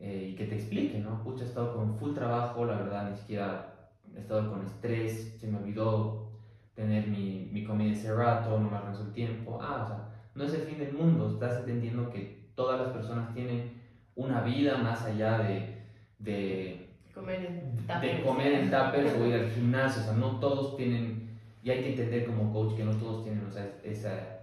Eh, 0.00 0.30
y 0.32 0.34
que 0.34 0.46
te 0.46 0.54
explique, 0.54 0.98
¿no? 0.98 1.22
Pucha, 1.22 1.44
he 1.44 1.46
estado 1.46 1.74
con 1.74 1.94
full 1.94 2.14
trabajo, 2.14 2.64
la 2.64 2.76
verdad, 2.76 3.10
ni 3.10 3.16
siquiera 3.16 3.90
he 4.16 4.20
estado 4.20 4.50
con 4.50 4.64
estrés, 4.64 5.36
se 5.38 5.46
me 5.46 5.58
olvidó 5.58 6.30
tener 6.74 7.06
mi, 7.06 7.50
mi 7.52 7.64
comida 7.64 7.92
ese 7.92 8.14
rato, 8.14 8.58
no 8.58 8.70
me 8.70 8.76
alcanzó 8.76 9.02
el 9.02 9.12
tiempo. 9.12 9.58
Ah, 9.60 9.82
o 9.84 9.86
sea, 9.86 10.08
no 10.34 10.44
es 10.44 10.54
el 10.54 10.62
fin 10.62 10.78
del 10.78 10.94
mundo, 10.94 11.28
estás 11.28 11.60
entendiendo 11.60 12.08
que 12.10 12.50
todas 12.54 12.80
las 12.80 12.90
personas 12.90 13.34
tienen 13.34 13.80
una 14.14 14.42
vida 14.42 14.78
más 14.78 15.02
allá 15.02 15.38
de, 15.38 15.82
de, 16.18 16.88
comer 17.14 17.44
en 17.44 17.76
de 17.76 17.82
tuppers. 17.82 18.24
comer 18.24 18.52
en 18.54 18.70
tuppers 18.70 19.14
o 19.18 19.26
ir 19.26 19.34
al 19.34 19.50
gimnasio, 19.50 20.02
o 20.02 20.04
sea, 20.06 20.14
no 20.14 20.40
todos 20.40 20.76
tienen, 20.76 21.38
y 21.62 21.70
hay 21.70 21.82
que 21.82 21.90
entender 21.90 22.24
como 22.24 22.52
coach 22.52 22.74
que 22.74 22.84
no 22.84 22.92
todos 22.92 23.24
tienen 23.24 23.44
o 23.44 23.52
sea, 23.52 23.70
esa, 23.82 24.39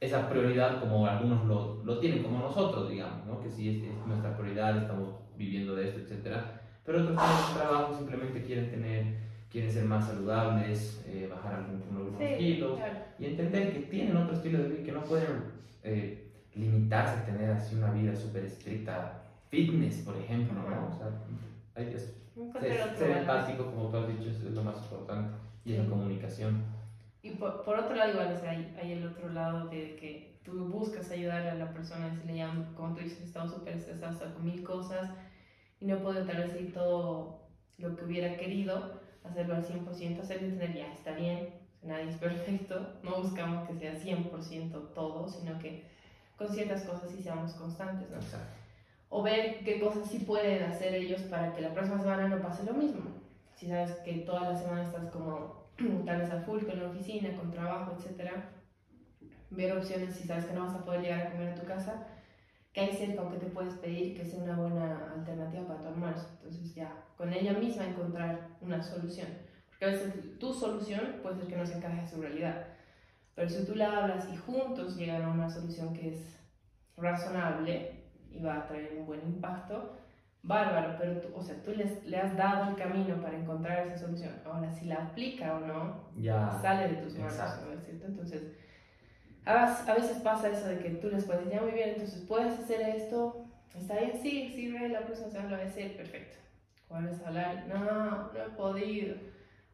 esa 0.00 0.28
prioridad 0.28 0.80
como 0.80 1.06
algunos 1.06 1.44
lo, 1.46 1.82
lo 1.84 1.98
tienen, 1.98 2.22
como 2.22 2.38
nosotros, 2.38 2.88
digamos, 2.88 3.26
¿no? 3.26 3.40
que 3.40 3.50
sí 3.50 3.68
es, 3.68 3.90
es 3.90 4.06
nuestra 4.06 4.36
prioridad, 4.36 4.76
estamos 4.78 5.08
viviendo 5.36 5.74
de 5.74 5.88
esto, 5.88 6.00
etc. 6.14 6.36
Pero 6.84 7.02
otros 7.02 7.16
tienen 7.16 7.36
un 7.48 7.54
trabajo, 7.54 7.94
simplemente 7.96 8.42
quieren 8.44 8.70
tener, 8.70 9.04
quieren 9.50 9.70
ser 9.72 9.84
más 9.84 10.06
saludables, 10.06 11.02
eh, 11.06 11.28
bajar 11.30 11.54
algún, 11.54 11.82
algunos 11.96 12.18
Sí, 12.20 12.34
kilos, 12.38 12.76
claro. 12.78 12.94
y 13.18 13.26
entender 13.26 13.72
que 13.72 13.80
tienen 13.80 14.16
otro 14.16 14.36
estilo 14.36 14.58
de 14.62 14.68
vida, 14.68 14.84
que 14.84 14.92
no 14.92 15.02
pueden 15.02 15.42
eh, 15.82 16.30
limitarse 16.54 17.18
a 17.18 17.26
tener 17.26 17.50
así 17.50 17.74
una 17.74 17.90
vida 17.90 18.14
súper 18.14 18.44
estricta, 18.44 19.22
fitness, 19.48 19.96
por 19.98 20.16
ejemplo, 20.16 20.54
¿no? 20.54 20.94
O 20.94 20.98
sea, 20.98 21.10
hay 21.74 21.86
que 21.86 21.98
ser, 21.98 23.10
empático, 23.18 23.66
como 23.66 23.88
tú 23.88 23.96
has 23.96 24.08
dicho, 24.08 24.30
es, 24.30 24.42
lo 24.44 24.62
más 24.62 24.76
importante, 24.76 25.34
y 25.64 25.72
la 25.74 25.82
Sí. 25.84 25.88
comunicación. 25.88 26.62
Y 27.22 27.30
por, 27.30 27.64
por 27.64 27.78
otro 27.78 27.94
lado, 27.94 28.12
igual, 28.12 28.32
o 28.32 28.40
sea, 28.40 28.50
hay, 28.50 28.76
hay 28.80 28.92
el 28.92 29.06
otro 29.06 29.28
lado 29.28 29.68
de 29.68 29.96
que 29.96 30.40
tú 30.44 30.64
buscas 30.66 31.10
ayudar 31.10 31.46
a 31.46 31.54
la 31.54 31.72
persona, 31.72 32.08
decirle 32.08 32.36
ya, 32.36 32.52
como 32.76 32.94
tú 32.94 33.02
dices, 33.02 33.20
he 33.20 33.24
estado 33.24 33.48
súper 33.48 33.76
estresado, 33.76 34.12
hasta 34.12 34.32
con 34.32 34.44
mil 34.44 34.62
cosas, 34.62 35.10
y 35.80 35.86
no 35.86 35.98
puedo 35.98 36.24
tal 36.24 36.36
vez 36.36 36.72
todo 36.72 37.48
lo 37.76 37.96
que 37.96 38.04
hubiera 38.04 38.36
querido, 38.36 39.00
hacerlo 39.24 39.56
al 39.56 39.66
100%, 39.66 40.20
hacerle 40.20 40.48
entender, 40.48 40.74
ya, 40.74 40.92
está 40.92 41.12
bien, 41.12 41.50
nadie 41.82 42.08
es 42.08 42.16
perfecto, 42.16 42.94
no 43.02 43.22
buscamos 43.22 43.68
que 43.68 43.74
sea 43.74 43.94
100% 43.94 44.92
todo, 44.94 45.28
sino 45.28 45.58
que 45.58 45.84
con 46.36 46.48
ciertas 46.48 46.84
cosas 46.84 47.10
sí 47.10 47.22
seamos 47.22 47.52
constantes, 47.54 48.08
¿no? 48.10 48.16
Exacto. 48.16 48.54
o 49.10 49.22
ver 49.22 49.64
qué 49.64 49.80
cosas 49.80 50.08
sí 50.08 50.20
pueden 50.20 50.62
hacer 50.62 50.94
ellos 50.94 51.22
para 51.22 51.52
que 51.54 51.62
la 51.62 51.72
próxima 51.72 51.98
semana 51.98 52.28
no 52.28 52.40
pase 52.40 52.64
lo 52.64 52.74
mismo. 52.74 53.02
Si 53.56 53.66
sabes 53.66 53.92
que 54.04 54.12
toda 54.18 54.52
la 54.52 54.58
semana 54.58 54.82
estás 54.82 55.10
como 55.10 55.67
tal 56.06 56.20
vez 56.20 56.30
a 56.30 56.40
full 56.40 56.64
con 56.64 56.78
la 56.78 56.88
oficina, 56.88 57.36
con 57.36 57.50
trabajo, 57.50 57.96
etc. 57.98 58.30
Ver 59.50 59.76
opciones 59.76 60.14
si 60.14 60.26
sabes 60.26 60.44
que 60.44 60.54
no 60.54 60.66
vas 60.66 60.74
a 60.74 60.84
poder 60.84 61.02
llegar 61.02 61.26
a 61.26 61.30
comer 61.30 61.48
a 61.48 61.54
tu 61.54 61.66
casa, 61.66 62.06
que 62.72 62.80
hay 62.80 62.92
cerca 62.92 63.22
o 63.22 63.30
que 63.30 63.38
te 63.38 63.46
puedes 63.46 63.74
pedir 63.74 64.16
que 64.16 64.24
sea 64.24 64.42
una 64.42 64.56
buena 64.56 65.12
alternativa 65.14 65.66
para 65.66 65.80
tu 65.80 65.88
almuerzo. 65.88 66.28
Entonces 66.36 66.74
ya, 66.74 66.92
con 67.16 67.32
ella 67.32 67.52
misma 67.54 67.86
encontrar 67.86 68.48
una 68.60 68.82
solución. 68.82 69.28
Porque 69.68 69.84
a 69.84 69.88
veces 69.88 70.38
tu 70.38 70.52
solución 70.52 71.16
puede 71.22 71.36
ser 71.36 71.46
que 71.46 71.56
no 71.56 71.66
se 71.66 71.78
encaje 71.78 72.00
a 72.00 72.06
su 72.06 72.20
realidad. 72.20 72.66
Pero 73.34 73.48
si 73.48 73.64
tú 73.64 73.74
la 73.74 73.98
hablas 73.98 74.28
y 74.32 74.36
juntos 74.36 74.96
llegan 74.96 75.22
a 75.22 75.30
una 75.30 75.48
solución 75.48 75.94
que 75.94 76.14
es 76.14 76.36
razonable, 76.96 77.98
y 78.30 78.40
va 78.40 78.58
a 78.58 78.66
traer 78.66 78.96
un 78.98 79.06
buen 79.06 79.20
impacto, 79.26 79.96
bárbaro, 80.48 80.96
pero 80.98 81.20
tú, 81.20 81.28
o 81.36 81.42
sea, 81.42 81.62
tú 81.62 81.72
les, 81.72 82.04
le 82.06 82.16
has 82.18 82.36
dado 82.36 82.70
el 82.70 82.76
camino 82.76 83.20
para 83.20 83.36
encontrar 83.36 83.86
esa 83.86 83.98
solución. 83.98 84.34
Ahora, 84.44 84.72
si 84.72 84.86
la 84.86 84.96
aplica 84.96 85.54
o 85.56 85.60
no, 85.60 86.10
Ya. 86.18 86.58
sale 86.62 86.88
de 86.88 87.02
tus 87.02 87.14
manos. 87.14 87.36
¿no 87.66 87.72
es 87.74 87.84
cierto? 87.84 88.06
Entonces, 88.06 88.42
a, 89.44 89.94
veces- 89.94 90.18
pasa 90.24 90.48
eso 90.48 90.66
de 90.66 90.78
que 90.78 90.90
tú 90.90 91.08
les 91.10 91.24
puedes 91.24 91.44
decir, 91.44 91.58
ya 91.58 91.64
muy 91.64 91.72
bien, 91.74 91.90
entonces 91.90 92.22
puedes 92.26 92.58
hacer 92.58 92.80
esto, 92.80 93.44
está 93.74 93.98
bien, 93.98 94.12
sí, 94.20 94.52
sirve, 94.54 94.88
la 94.88 95.00
próxima 95.02 95.28
semana 95.30 95.50
lo 95.50 95.56
voy 95.56 95.66
a 95.66 95.68
hacer, 95.68 95.96
perfecto. 95.96 96.36
Vuelves 96.88 97.20
a 97.22 97.28
hablar, 97.28 97.66
no, 97.68 98.32
no 98.32 98.44
he 98.44 98.50
podido, 98.56 99.16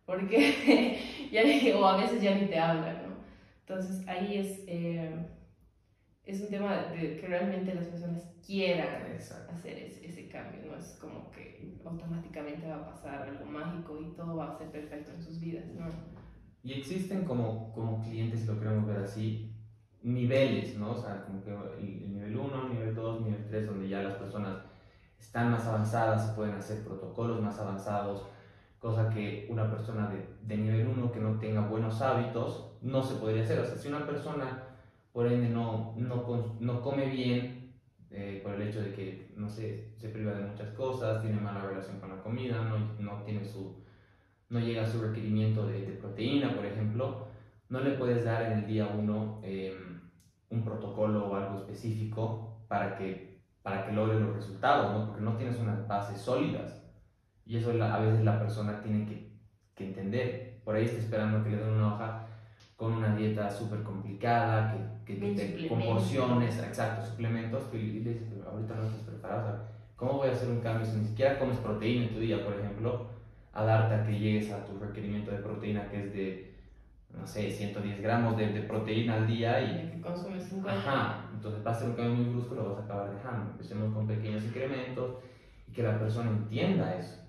porque 0.05 0.99
ya, 1.33 1.77
o 1.79 1.87
a 1.87 1.97
veces 1.97 2.21
ya 2.21 2.35
ni 2.35 2.47
te 2.47 2.59
hablan, 2.59 2.97
¿no? 3.09 3.15
Entonces 3.61 4.07
ahí 4.09 4.39
es, 4.39 4.61
eh, 4.67 5.15
es 6.25 6.41
un 6.41 6.49
tema 6.49 6.77
de 6.93 7.17
que 7.19 7.27
realmente 7.27 7.75
las 7.75 7.87
personas 7.87 8.34
quieran 8.47 9.13
Exacto. 9.13 9.53
hacer 9.55 9.79
ese, 9.79 10.07
ese 10.07 10.29
cambio, 10.29 10.61
no 10.67 10.77
es 10.77 10.99
como 11.01 11.31
que 11.31 11.79
automáticamente 11.85 12.67
va 12.67 12.77
a 12.77 12.87
pasar 12.87 13.23
algo 13.29 13.45
mágico 13.45 13.99
y 14.01 14.15
todo 14.15 14.37
va 14.37 14.51
a 14.51 14.59
ser 14.59 14.71
perfecto 14.71 15.13
en 15.13 15.23
sus 15.23 15.41
vidas, 15.41 15.67
¿no? 15.75 15.87
Y 16.63 16.73
existen 16.73 17.25
como, 17.25 17.73
como 17.73 18.03
clientes, 18.03 18.41
si 18.41 18.47
lo 18.47 18.59
queremos 18.59 18.87
ver 18.87 18.99
así, 18.99 19.55
niveles, 20.03 20.77
¿no? 20.77 20.93
O 20.93 20.97
sea, 20.97 21.25
como 21.25 21.43
que 21.43 21.51
el, 21.51 22.03
el 22.03 22.13
nivel 22.15 22.37
1, 22.37 22.69
nivel 22.69 22.95
2, 22.95 23.21
nivel 23.23 23.45
3, 23.47 23.67
donde 23.67 23.89
ya 23.89 24.03
las 24.03 24.15
personas 24.15 24.59
están 25.19 25.51
más 25.51 25.67
avanzadas, 25.67 26.29
se 26.29 26.35
pueden 26.35 26.55
hacer 26.55 26.85
protocolos 26.85 27.41
más 27.41 27.59
avanzados, 27.59 28.27
cosa 28.79 29.09
que 29.11 29.47
una 29.51 29.71
persona 29.71 30.09
de, 30.09 30.27
de 30.43 30.57
nivel 30.57 30.87
1 30.89 31.13
que 31.13 31.21
no 31.21 31.39
tenga 31.39 31.67
buenos 31.67 32.01
hábitos 32.03 32.73
no 32.83 33.03
se 33.03 33.17
podría 33.17 33.43
hacer. 33.43 33.59
O 33.61 33.65
sea, 33.65 33.77
si 33.77 33.89
una 33.89 34.07
persona, 34.07 34.63
por 35.13 35.27
ende, 35.27 35.49
no, 35.49 35.95
no, 35.97 36.57
no 36.61 36.83
come 36.83 37.07
bien, 37.07 37.54
eh, 38.15 38.41
por 38.43 38.55
el 38.55 38.63
hecho 38.63 38.81
de 38.83 38.93
que, 38.93 39.33
no 39.37 39.49
sé, 39.49 39.93
se 39.99 40.09
priva 40.09 40.33
de 40.35 40.45
muchas 40.45 40.71
cosas, 40.75 41.23
tiene 41.23 41.41
mala 41.41 41.61
relación 41.63 41.99
con 42.01 42.11
la 42.11 42.23
comida, 42.23 42.63
no, 42.63 42.79
no 43.03 43.23
tiene 43.23 43.45
su 43.45 43.83
no 44.51 44.61
llega 44.61 44.83
a 44.83 44.87
su 44.87 45.01
requerimiento 45.03 45.67
de, 45.67 45.87
de 45.87 45.93
proteína, 45.95 46.55
por 46.55 46.65
ejemplo, 46.67 47.27
no 47.69 47.81
le 47.81 47.93
puedes 47.93 48.25
dar 48.25 48.43
en 48.43 48.53
el 48.59 48.67
día 48.67 48.87
1 48.87 49.41
un 50.51 50.65
protocolo 50.65 51.27
o 51.29 51.35
algo 51.37 51.57
específico 51.59 52.65
para 52.69 52.97
que, 52.97 53.41
para 53.63 53.85
que 53.85 53.93
logre 53.93 54.21
los 54.21 54.35
resultados, 54.35 54.93
¿no? 54.93 55.07
porque 55.07 55.23
no 55.23 55.37
tienes 55.37 55.59
unas 55.59 55.87
bases 55.89 56.21
sólidas. 56.21 56.83
Y 57.45 57.57
eso 57.57 57.73
la- 57.73 57.95
a 57.95 57.99
veces 58.01 58.23
la 58.25 58.39
persona 58.39 58.81
tiene 58.81 59.07
que, 59.07 59.33
que 59.75 59.87
entender. 59.89 60.61
Por 60.65 60.77
ahí 60.77 60.85
está 60.85 60.99
esperando 60.99 61.43
que 61.43 61.51
le 61.51 61.57
den 61.59 61.69
una 61.71 61.95
hoja 61.95 62.27
con 62.77 62.93
una 62.95 63.15
dieta 63.17 63.51
súper 63.51 63.83
complicada, 63.83 64.73
que, 65.05 65.15
que, 65.15 65.21
te, 65.35 65.69
con 65.69 65.79
porciones, 65.95 66.59
exacto, 66.59 67.07
suplementos, 67.07 67.65
que 67.65 67.79
le 67.79 67.85
dices, 67.85 68.23
"Pero 68.29 68.51
ahorita 68.51 68.75
no 68.75 68.83
estás 68.85 69.01
preparado. 69.03 69.43
o 69.43 69.47
sea, 69.47 69.69
¿Cómo 69.97 70.15
voy 70.15 70.29
a 70.29 70.33
hacer 70.33 70.49
un 70.51 70.61
cambio 70.61 70.85
si 70.85 70.99
ni 70.99 71.05
siquiera 71.07 71.39
comes 71.39 71.59
proteína 71.59 72.07
en 72.07 72.15
tu 72.15 72.21
día, 72.21 72.45
por 72.45 72.55
ejemplo? 72.55 73.07
A 73.53 73.65
darte 73.65 73.95
a 73.95 74.05
que 74.05 74.19
llegues 74.19 74.51
a 74.51 74.65
tu 74.65 74.77
requerimiento 74.79 75.31
de 75.31 75.39
proteína 75.39 75.89
que 75.89 76.05
es 76.05 76.13
de, 76.13 76.55
no 77.17 77.25
sé, 77.25 77.49
110 77.51 78.03
gramos 78.03 78.37
de, 78.37 78.49
de 78.53 78.63
proteína 78.63 79.15
al 79.15 79.27
día 79.29 79.61
y 79.63 79.93
que 79.93 80.01
consume 80.01 80.41
50. 80.41 80.73
Ajá, 80.73 81.31
entonces 81.33 81.65
va 81.65 81.71
a 81.71 81.75
ser 81.75 81.91
un 81.91 81.95
cambio 81.95 82.17
muy 82.17 82.35
brusco, 82.35 82.57
lo 82.57 82.71
vas 82.71 82.81
a 82.81 82.85
acabar 82.85 83.13
dejando. 83.15 83.53
Empecemos 83.53 83.95
con 83.95 84.07
pequeños 84.09 84.45
incrementos 84.45 85.15
y 85.69 85.73
que 85.73 85.83
la 85.85 85.99
persona 85.99 86.31
entienda 86.31 86.97
eso. 86.97 87.21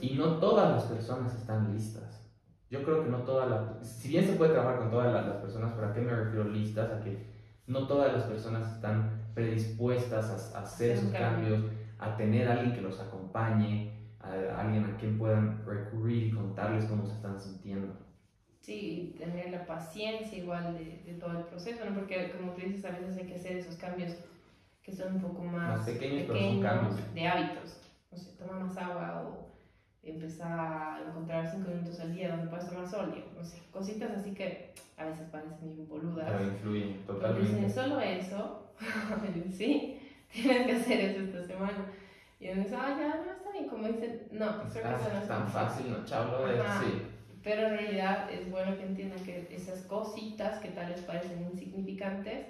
Y 0.00 0.14
no 0.14 0.38
todas 0.38 0.72
las 0.72 0.84
personas 0.84 1.34
están 1.34 1.72
listas. 1.72 2.23
Yo 2.70 2.82
creo 2.82 3.04
que 3.04 3.10
no 3.10 3.18
todas 3.18 3.48
las... 3.50 3.86
Si 3.86 4.08
bien 4.08 4.24
se 4.24 4.34
puede 4.34 4.52
trabajar 4.52 4.78
con 4.80 4.90
todas 4.90 5.12
las, 5.12 5.26
las 5.26 5.36
personas, 5.36 5.72
¿pero 5.74 5.88
a 5.88 5.92
qué 5.92 6.00
me 6.00 6.14
refiero 6.14 6.44
listas? 6.44 6.90
A 6.92 7.00
que 7.04 7.24
no 7.66 7.86
todas 7.86 8.12
las 8.12 8.24
personas 8.24 8.74
están 8.74 9.22
predispuestas 9.34 10.54
a, 10.54 10.58
a 10.58 10.62
hacer 10.62 10.92
esos 10.92 11.10
cambio. 11.12 11.54
cambios, 11.54 11.72
a 11.98 12.16
tener 12.16 12.48
a 12.48 12.52
alguien 12.52 12.74
que 12.74 12.80
los 12.80 12.98
acompañe, 13.00 13.92
a, 14.20 14.60
alguien 14.60 14.84
a 14.84 14.96
quien 14.96 15.18
puedan 15.18 15.64
recurrir 15.64 16.24
y 16.28 16.32
contarles 16.32 16.86
cómo 16.86 17.06
se 17.06 17.14
están 17.14 17.38
sintiendo. 17.40 17.94
Sí, 18.60 19.14
tener 19.18 19.50
la 19.50 19.66
paciencia 19.66 20.38
igual 20.38 20.74
de, 20.74 21.02
de 21.04 21.18
todo 21.18 21.38
el 21.38 21.44
proceso, 21.44 21.84
¿no? 21.84 21.94
Porque 21.94 22.32
como 22.36 22.52
tú 22.52 22.62
dices, 22.62 22.84
a 22.86 22.90
veces 22.92 23.16
hay 23.18 23.26
que 23.26 23.34
hacer 23.34 23.58
esos 23.58 23.76
cambios 23.76 24.12
que 24.82 24.92
son 24.92 25.16
un 25.16 25.20
poco 25.22 25.42
más, 25.44 25.78
Más 25.78 25.86
pequeños, 25.86 26.24
pero 26.28 26.38
son 26.40 26.62
cambios. 26.62 27.14
de 27.14 27.26
hábitos. 27.28 27.80
No 28.10 28.18
sé, 28.18 28.32
tomar 28.38 28.62
más 28.64 28.76
agua 28.76 29.22
o 29.22 29.53
empezar 30.06 30.58
a 30.58 31.08
encontrar 31.08 31.50
cinco 31.50 31.70
minutos 31.70 32.00
al 32.00 32.14
día 32.14 32.30
donde 32.30 32.48
puedes 32.48 32.68
tomar 32.68 32.86
sol, 32.88 33.12
digo, 33.14 33.26
no 33.36 33.44
sé, 33.44 33.58
cositas 33.70 34.10
así 34.12 34.34
que 34.34 34.72
a 34.96 35.06
veces 35.06 35.28
parecen 35.30 35.74
bien 35.74 35.88
boludas. 35.88 36.30
Pero 36.30 36.44
influyen 36.44 37.06
totalmente. 37.06 37.50
dicen, 37.50 37.70
solo 37.70 38.00
eso, 38.00 38.70
sí, 39.50 39.98
tienes 40.32 40.66
que 40.66 40.72
hacer 40.72 41.00
eso 41.00 41.20
esta 41.22 41.42
semana. 41.42 41.86
Y 42.40 42.50
uno 42.50 42.62
dice, 42.62 42.76
ah, 42.76 42.96
ya, 42.98 43.24
no 43.24 43.32
está 43.32 43.50
bien, 43.52 43.68
como 43.68 43.88
dicen, 43.88 44.28
no, 44.32 44.62
creo 44.70 44.82
que 44.82 44.94
eso 44.94 45.12
no 45.12 45.20
es 45.20 45.28
tan 45.28 45.48
fácil, 45.48 45.90
no, 45.90 46.04
chao, 46.04 46.46
de 46.46 46.56
sí. 46.56 47.02
Pero 47.42 47.68
en 47.68 47.78
realidad 47.78 48.30
es 48.30 48.50
bueno 48.50 48.76
que 48.76 48.84
entiendan 48.84 49.22
que 49.22 49.46
esas 49.50 49.82
cositas 49.82 50.60
que 50.60 50.68
tal 50.70 50.90
vez 50.90 51.02
parecen 51.02 51.42
insignificantes 51.42 52.46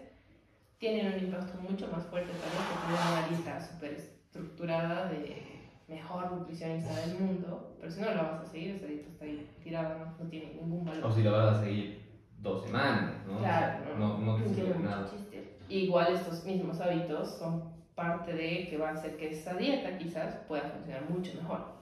tienen 0.78 1.12
un 1.12 1.18
impacto 1.18 1.60
mucho 1.60 1.88
más 1.88 2.04
fuerte 2.06 2.30
tal 2.32 2.50
vez 2.50 2.68
que 2.68 2.92
una 2.92 3.28
dieta 3.28 3.60
súper 3.60 3.92
estructurada 3.94 5.08
de 5.08 5.53
mejor 5.94 6.32
nutricionista 6.32 6.94
del 7.00 7.18
mundo. 7.18 7.76
Pero 7.80 7.92
si 7.92 8.00
no 8.00 8.06
la 8.10 8.22
vas 8.22 8.42
a 8.42 8.46
seguir, 8.46 8.76
esa 8.76 8.86
dieta 8.86 9.08
está 9.08 9.24
ahí 9.24 9.50
tirada, 9.62 9.98
no, 9.98 10.24
no 10.24 10.30
tiene 10.30 10.54
ningún 10.54 10.84
valor. 10.84 11.04
O 11.06 11.12
si 11.12 11.22
lo 11.22 11.32
vas 11.32 11.56
a 11.56 11.64
seguir 11.64 12.02
dos 12.38 12.64
semanas, 12.66 13.14
¿no? 13.26 13.38
Claro, 13.38 13.96
no, 13.98 14.18
no, 14.18 14.36
te 14.42 14.50
tiene 14.50 14.78
nada. 14.78 15.10
chiste. 15.10 15.56
Igual 15.68 16.14
estos 16.14 16.44
mismos 16.44 16.80
hábitos 16.80 17.38
son 17.38 17.72
parte 17.94 18.32
de 18.32 18.68
que 18.68 18.76
va 18.76 18.90
a 18.90 18.92
hacer 18.92 19.16
que 19.16 19.30
esa 19.30 19.54
dieta 19.54 19.96
quizás 19.98 20.36
pueda 20.48 20.68
funcionar 20.68 21.08
mucho 21.08 21.32
mejor. 21.34 21.74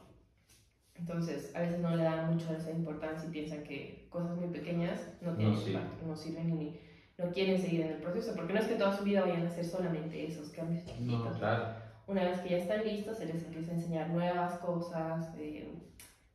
Entonces, 0.94 1.54
a 1.56 1.60
veces 1.60 1.80
no 1.80 1.96
le 1.96 2.04
dan 2.04 2.32
mucho 2.32 2.52
esa 2.54 2.70
importancia 2.70 3.28
y 3.28 3.32
piensan 3.32 3.64
que 3.64 4.06
cosas 4.08 4.36
muy 4.36 4.48
pequeñas 4.48 5.00
no 5.20 5.34
tienen 5.34 5.54
No 5.54 5.60
sirven. 5.60 5.82
impacto, 5.82 6.06
no 6.06 6.16
sirven 6.16 6.58
ni 6.58 6.78
no 7.18 7.30
quieren 7.30 7.60
seguir 7.60 7.82
en 7.82 7.92
el 7.92 7.98
proceso, 7.98 8.34
porque 8.34 8.52
no 8.52 8.58
es 8.60 8.66
que 8.66 8.74
toda 8.74 8.96
su 8.96 9.04
vida 9.04 9.20
vayan 9.22 9.44
a 9.44 9.48
hacer 9.48 9.64
solamente 9.64 10.26
esos 10.26 10.48
cambios 10.50 10.84
chiquitos. 10.84 11.32
No, 11.32 11.38
claro. 11.38 11.81
Una 12.12 12.24
vez 12.24 12.40
que 12.40 12.50
ya 12.50 12.58
están 12.58 12.84
listos, 12.84 13.16
se 13.16 13.24
les 13.24 13.42
empieza 13.42 13.72
a 13.72 13.74
enseñar 13.74 14.10
nuevas 14.10 14.58
cosas. 14.58 15.32
eh, 15.38 15.66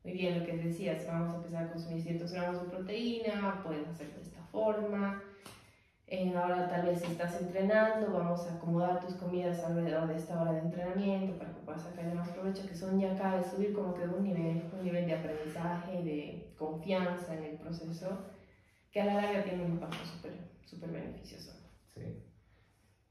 muy 0.03 0.13
bien, 0.13 0.39
lo 0.39 0.45
que 0.45 0.57
decías, 0.57 1.05
vamos 1.05 1.29
a 1.29 1.35
empezar 1.35 1.65
a 1.65 1.71
consumir 1.71 2.01
ciertos 2.01 2.31
gramos 2.31 2.63
de 2.63 2.69
proteína, 2.69 3.61
puedes 3.63 3.87
hacerlo 3.87 4.15
de 4.15 4.23
esta 4.23 4.41
forma. 4.45 5.21
Eh, 6.07 6.33
ahora 6.35 6.67
tal 6.67 6.87
vez 6.87 6.99
si 6.99 7.11
estás 7.11 7.39
entrenando, 7.39 8.11
vamos 8.11 8.47
a 8.47 8.55
acomodar 8.55 9.05
tus 9.05 9.13
comidas 9.17 9.63
alrededor 9.63 10.07
de 10.07 10.15
esta 10.15 10.41
hora 10.41 10.53
de 10.53 10.61
entrenamiento 10.61 11.37
para 11.37 11.53
que 11.53 11.59
puedas 11.59 11.83
sacarle 11.83 12.15
más 12.15 12.29
provecho, 12.29 12.67
que 12.67 12.75
son 12.75 12.99
ya 12.99 13.15
cada 13.15 13.37
vez 13.37 13.45
subir 13.45 13.71
como 13.73 13.93
que 13.93 14.01
un 14.01 14.23
nivel, 14.23 14.63
un 14.73 14.83
nivel 14.83 15.05
de 15.05 15.13
aprendizaje, 15.13 16.01
de 16.01 16.55
confianza 16.57 17.35
en 17.35 17.43
el 17.43 17.57
proceso, 17.57 18.25
que 18.91 19.01
a 19.01 19.05
la 19.05 19.13
larga 19.13 19.43
tiene 19.43 19.63
un 19.63 19.73
impacto 19.73 19.97
súper 20.65 20.89
beneficioso. 20.89 21.51
Sí. 21.93 22.01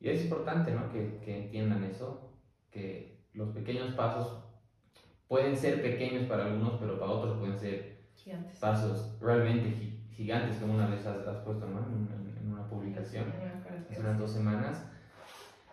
Y 0.00 0.08
es 0.08 0.24
importante, 0.24 0.72
¿no? 0.72 0.90
Que, 0.90 1.20
que 1.24 1.44
entiendan 1.44 1.84
eso, 1.84 2.25
que 2.76 3.18
los 3.34 3.48
pequeños 3.50 3.94
pasos 3.94 4.42
pueden 5.28 5.56
ser 5.56 5.82
pequeños 5.82 6.24
para 6.28 6.46
algunos, 6.46 6.74
pero 6.78 6.98
para 7.00 7.10
otros 7.12 7.38
pueden 7.38 7.58
ser 7.58 7.98
Gigantes. 8.14 8.58
pasos 8.58 9.16
realmente 9.20 9.70
gi- 9.70 9.98
gigantes, 10.14 10.56
como 10.58 10.74
una 10.74 10.86
vez 10.86 11.04
has, 11.06 11.26
has 11.26 11.38
puesto, 11.38 11.66
¿no? 11.66 11.78
En, 11.80 12.08
en- 12.42 12.52
una 12.52 12.68
publicación. 12.68 13.24
Qué 13.88 13.92
hace 13.92 14.00
unas 14.00 14.18
dos 14.18 14.30
semanas, 14.30 14.88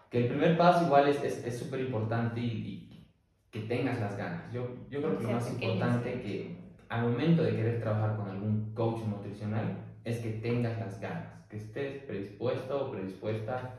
que 0.09 0.23
el 0.23 0.27
primer 0.27 0.57
paso 0.57 0.85
igual 0.85 1.07
es 1.07 1.57
súper 1.59 1.81
importante 1.81 2.39
y, 2.39 2.45
y 2.91 3.07
que 3.51 3.61
tengas 3.61 3.99
las 3.99 4.17
ganas. 4.17 4.51
Yo, 4.51 4.67
yo 4.89 4.99
creo 5.01 5.17
que 5.17 5.23
lo 5.23 5.31
más 5.33 5.43
pequeño, 5.49 5.73
importante 5.73 6.13
sí. 6.15 6.19
que 6.21 6.57
al 6.89 7.03
momento 7.03 7.43
de 7.43 7.51
querer 7.55 7.79
trabajar 7.81 8.17
con 8.17 8.27
algún 8.29 8.73
coach 8.73 9.03
nutricional 9.05 9.77
es 10.03 10.17
que 10.19 10.31
tengas 10.31 10.79
las 10.79 10.99
ganas, 10.99 11.45
que 11.49 11.57
estés 11.57 12.03
predispuesto 12.03 12.87
o 12.87 12.91
predispuesta, 12.91 13.75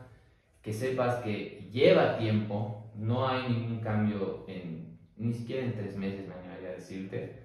que 0.63 0.73
sepas 0.73 1.17
que 1.17 1.69
lleva 1.73 2.17
tiempo, 2.17 2.84
no 2.99 3.29
hay 3.29 3.49
ningún 3.49 3.81
cambio 3.81 4.45
en, 4.49 4.99
ni 5.17 5.33
siquiera 5.33 5.65
en 5.65 5.75
tres 5.75 5.97
meses, 5.97 6.27
me 6.29 6.35
animaría 6.35 6.69
a 6.69 6.73
decirte, 6.73 7.45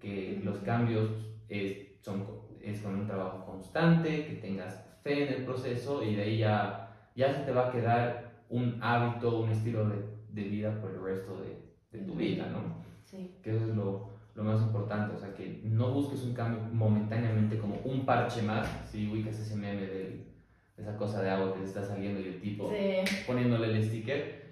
que 0.00 0.40
los 0.42 0.58
cambios 0.58 1.10
es, 1.48 1.98
son, 2.00 2.26
es 2.60 2.80
con 2.80 2.94
un 2.94 3.06
trabajo 3.06 3.44
constante, 3.46 4.26
que 4.26 4.34
tengas 4.34 4.84
fe 5.02 5.24
en 5.24 5.32
el 5.40 5.44
proceso 5.44 6.02
y 6.02 6.14
de 6.14 6.22
ahí 6.22 6.38
ya, 6.38 6.90
ya 7.14 7.32
se 7.34 7.42
te 7.42 7.52
va 7.52 7.68
a 7.68 7.72
quedar 7.72 8.44
un 8.48 8.78
hábito, 8.82 9.40
un 9.40 9.50
estilo 9.50 9.88
de, 9.88 9.96
de 10.28 10.42
vida 10.48 10.80
por 10.80 10.90
el 10.90 11.02
resto 11.02 11.40
de, 11.40 11.56
de 11.92 12.04
tu 12.04 12.14
vida, 12.14 12.46
¿no? 12.52 12.82
Sí. 13.04 13.36
Que 13.42 13.50
eso 13.56 13.64
es 13.66 13.74
lo, 13.74 14.08
lo 14.34 14.44
más 14.44 14.60
importante, 14.60 15.14
o 15.14 15.18
sea, 15.18 15.32
que 15.34 15.60
no 15.62 15.90
busques 15.90 16.22
un 16.24 16.34
cambio 16.34 16.60
momentáneamente 16.72 17.58
como 17.58 17.76
un 17.84 18.04
parche 18.04 18.42
más, 18.42 18.68
si 18.90 19.08
ubicas 19.08 19.38
ese 19.38 19.56
meme 19.56 19.82
de 19.86 20.34
esa 20.76 20.96
cosa 20.96 21.22
de 21.22 21.30
agua 21.30 21.54
que 21.54 21.60
te 21.60 21.66
está 21.66 21.84
saliendo 21.84 22.20
y 22.20 22.24
el 22.24 22.40
tipo 22.40 22.68
Sí. 22.68 23.22
poniéndole 23.26 23.68
el 23.68 23.84
sticker. 23.84 24.43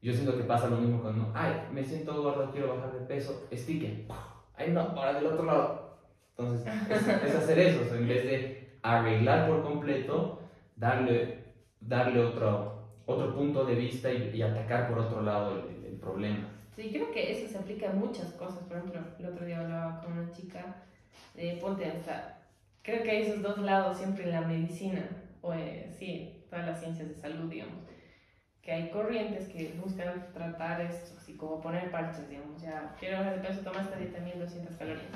Yo 0.00 0.12
siento 0.12 0.36
que 0.36 0.44
pasa 0.44 0.68
lo 0.68 0.76
mismo 0.76 1.02
cuando, 1.02 1.32
ay, 1.34 1.52
me 1.72 1.82
siento 1.82 2.22
gordo, 2.22 2.50
quiero 2.52 2.76
bajar 2.76 2.92
de 2.92 3.06
peso, 3.06 3.48
sticker. 3.52 4.04
Ay, 4.54 4.70
no, 4.70 4.80
ahora 4.80 5.14
del 5.14 5.26
otro 5.26 5.44
lado. 5.44 5.98
Entonces, 6.36 6.72
es, 6.88 7.08
es 7.24 7.34
hacer 7.34 7.58
eso, 7.58 7.82
o 7.82 7.84
sea, 7.84 7.98
en 7.98 8.08
vez 8.08 8.24
de 8.24 8.78
arreglar 8.82 9.48
por 9.48 9.62
completo, 9.62 10.40
darle, 10.76 11.44
darle 11.80 12.24
otro, 12.24 12.90
otro 13.06 13.34
punto 13.34 13.64
de 13.64 13.74
vista 13.74 14.12
y, 14.12 14.30
y 14.36 14.42
atacar 14.42 14.88
por 14.88 15.00
otro 15.00 15.22
lado 15.22 15.64
el, 15.68 15.84
el 15.84 15.96
problema. 15.98 16.48
Sí, 16.76 16.90
creo 16.92 17.10
que 17.10 17.32
eso 17.32 17.48
se 17.48 17.58
aplica 17.58 17.90
a 17.90 17.94
muchas 17.94 18.32
cosas. 18.34 18.62
Por 18.68 18.76
ejemplo, 18.76 19.00
el 19.18 19.26
otro 19.26 19.44
día 19.44 19.58
hablaba 19.58 20.00
con 20.00 20.12
una 20.12 20.30
chica 20.30 20.84
de 21.34 21.58
ponte 21.60 21.86
hasta. 21.86 22.38
Creo 22.82 23.02
que 23.02 23.10
hay 23.10 23.22
esos 23.22 23.42
dos 23.42 23.58
lados 23.58 23.98
siempre 23.98 24.24
en 24.24 24.30
la 24.30 24.42
medicina, 24.42 25.04
o 25.42 25.52
eh, 25.52 25.90
sí, 25.98 26.44
todas 26.48 26.66
las 26.66 26.78
ciencias 26.78 27.08
de 27.08 27.14
salud, 27.16 27.50
digamos. 27.50 27.80
Que 28.68 28.74
hay 28.74 28.90
corrientes 28.90 29.48
que 29.48 29.80
buscan 29.82 30.26
tratar 30.34 30.82
esto, 30.82 31.14
así 31.16 31.38
como 31.38 31.58
poner 31.58 31.90
parches, 31.90 32.28
digamos. 32.28 32.60
Ya 32.60 32.94
quiero 33.00 33.16
bajar 33.16 33.40
de 33.40 33.48
peso, 33.48 33.62
toma 33.62 33.80
esta 33.80 33.96
dieta 33.96 34.20
1200 34.20 34.76
calorías. 34.76 35.06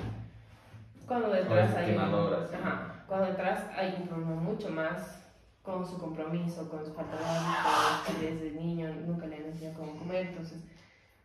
Cuando 1.05 1.29
detrás 1.29 1.75
hay. 1.75 1.95
un-. 1.95 2.01
Ajá, 2.01 3.03
cuando 3.05 3.27
detrás 3.27 3.65
hay 3.77 3.95
un 4.01 4.07
problema 4.07 4.37
mucho 4.37 4.71
más 4.71 5.19
con 5.61 5.85
su 5.85 5.99
compromiso, 5.99 6.67
con 6.67 6.83
su 6.83 6.95
falta 6.95 7.15
de 7.15 7.25
hábitos, 7.25 8.15
que 8.17 8.31
desde 8.31 8.59
niño 8.59 8.91
nunca 9.05 9.27
le 9.27 9.35
han 9.35 9.45
enseñado 9.45 9.77
cómo 9.77 9.99
comer. 9.99 10.29
Entonces, 10.29 10.57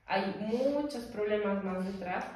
hay 0.05 0.71
muchos 0.79 1.05
problemas 1.05 1.65
más 1.65 1.83
detrás 1.87 2.27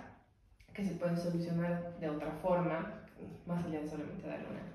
que 0.72 0.87
se 0.87 0.94
pueden 0.94 1.18
solucionar 1.18 1.98
de 2.00 2.09
otra 2.09 2.31
forma, 2.40 3.02
más 3.44 3.62
allá 3.66 3.81
de 3.81 3.90
solamente 3.90 4.26
darle 4.26 4.46
una, 4.46 4.71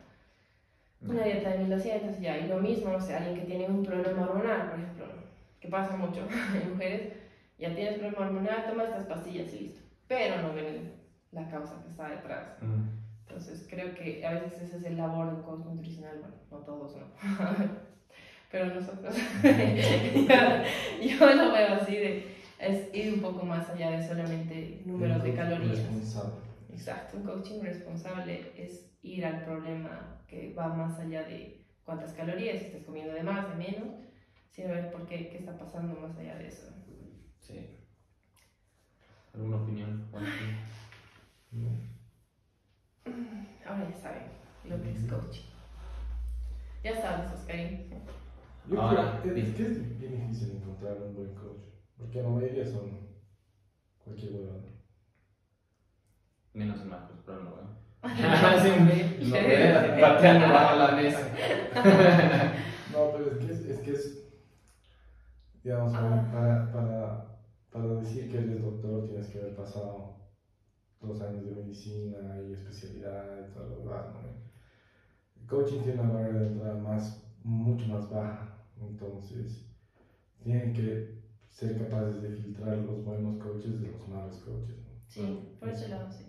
una 1.01 1.23
dieta 1.23 1.51
de 1.51 1.59
1200 1.59 2.19
ya. 2.19 2.37
Y 2.37 2.47
lo 2.47 2.59
mismo, 2.59 2.95
o 2.95 3.01
sea, 3.01 3.17
alguien 3.17 3.39
que 3.39 3.45
tiene 3.45 3.67
un 3.67 3.83
problema 3.83 4.23
hormonal, 4.23 4.69
por 4.69 4.79
ejemplo, 4.79 5.05
que 5.59 5.67
pasa 5.67 5.95
mucho 5.95 6.27
en 6.61 6.71
mujeres, 6.71 7.13
ya 7.57 7.73
tienes 7.73 7.99
problema 7.99 8.27
hormonal, 8.27 8.65
toma 8.67 8.83
estas 8.83 9.05
pastillas 9.05 9.53
y 9.53 9.59
listo. 9.59 9.81
Pero 10.07 10.41
no 10.41 10.53
ven 10.53 10.93
la 11.31 11.49
causa 11.49 11.81
que 11.83 11.89
está 11.89 12.09
detrás. 12.09 12.57
Entonces 13.27 13.67
creo 13.69 13.93
que 13.93 14.25
a 14.25 14.31
veces 14.31 14.61
ese 14.61 14.77
es 14.77 14.85
el 14.85 14.97
labor 14.97 15.35
del 15.35 15.43
coach 15.43 15.65
nutricional, 15.65 16.19
bueno, 16.19 16.35
no 16.49 16.57
todos, 16.59 16.95
¿no? 16.95 17.05
Pero 18.51 18.73
nosotros, 18.73 19.13
yo, 21.01 21.35
lo 21.35 21.51
veo 21.51 21.73
así 21.73 21.97
de, 21.97 22.35
es 22.59 22.95
ir 22.95 23.15
un 23.15 23.19
poco 23.19 23.45
más 23.45 23.69
allá 23.69 23.91
de 23.91 24.07
solamente 24.07 24.81
números 24.85 25.21
de 25.21 25.33
calorías. 25.33 25.81
Exacto, 26.69 27.17
un 27.17 27.23
coaching 27.23 27.61
responsable 27.61 28.51
es 28.55 28.91
ir 29.01 29.25
al 29.25 29.43
problema 29.45 30.23
que 30.27 30.53
va 30.53 30.67
más 30.67 30.99
allá 30.99 31.23
de 31.23 31.65
cuántas 31.83 32.13
calorías, 32.13 32.59
si 32.59 32.65
estás 32.65 32.83
comiendo 32.83 33.13
de 33.13 33.23
más, 33.23 33.49
de 33.49 33.55
menos, 33.55 33.95
sino 34.49 34.69
ver 34.69 34.91
por 34.91 35.05
qué, 35.05 35.29
qué 35.29 35.37
está 35.37 35.57
pasando 35.57 35.99
más 35.99 36.17
allá 36.17 36.35
de 36.35 36.47
eso. 36.47 36.67
Sí. 37.39 37.77
¿Alguna 39.33 39.57
opinión? 39.57 40.09
No. 41.51 41.69
Ahora 43.65 43.89
ya 43.89 43.97
saben 43.97 44.23
lo 44.65 44.81
que 44.81 44.91
es 44.91 45.03
coaching. 45.03 45.43
Ya 46.83 47.01
sabes, 47.01 47.31
Oscarín. 47.31 47.87
Yo 48.69 48.81
Ahora, 48.81 49.19
creo 49.21 49.33
que 49.33 49.41
es, 49.41 49.55
que 49.55 49.63
es 49.63 49.99
bien 49.99 50.27
difícil 50.27 50.57
encontrar 50.57 51.01
un 51.01 51.15
buen 51.15 51.33
coach, 51.35 51.63
porque 51.97 52.21
la 52.21 52.29
mayoría 52.29 52.65
son 52.65 53.07
cualquier 54.03 54.33
huevada. 54.33 54.76
Menos 56.57 56.81
en 56.81 56.89
macros, 56.89 57.19
pero 57.25 57.43
no 57.43 57.51
veo. 57.55 58.61
Siempre, 58.61 59.23
no 59.25 60.01
pateando 60.01 60.47
bajo 60.53 60.75
la 60.77 60.91
mesa. 60.95 61.19
No, 62.91 63.11
pero 63.11 63.31
es 63.31 63.37
que 63.37 63.51
es, 63.53 63.59
es, 63.65 63.79
que 63.81 63.91
es 63.91 64.23
digamos, 65.63 65.93
Ah. 65.93 66.29
para, 66.31 66.71
para, 66.71 67.39
para 67.71 68.01
decir 68.01 68.31
que 68.31 68.37
eres 68.39 68.61
doctor 68.61 69.05
tienes 69.07 69.27
que 69.27 69.39
haber 69.39 69.55
pasado 69.55 70.15
dos 71.01 71.21
años 71.21 71.45
de 71.45 71.51
medicina 71.51 72.39
y 72.41 72.53
especialidad 72.53 73.23
y 73.47 73.53
todo 73.53 73.69
lo 73.69 73.77
demás, 73.79 74.05
¿no? 74.13 74.21
El 75.39 75.47
coaching 75.47 75.81
tiene 75.83 76.01
una 76.01 76.13
barrera 76.13 76.39
de 76.39 76.47
entrada 76.47 76.75
más, 76.79 77.23
mucho 77.43 77.85
más 77.87 78.09
baja, 78.09 78.57
entonces 78.81 79.69
tienen 80.43 80.73
que 80.73 81.21
ser 81.49 81.77
capaces 81.77 82.21
de 82.21 82.29
filtrar 82.29 82.77
los 82.77 83.03
buenos 83.05 83.37
coaches 83.43 83.79
de 83.81 83.91
los 83.91 84.07
malos 84.07 84.37
coaches. 84.37 84.77
¿no? 84.79 84.91
Sí, 85.07 85.55
por 85.59 85.69
ese 85.69 85.89
lado 85.89 86.11
sí. 86.11 86.26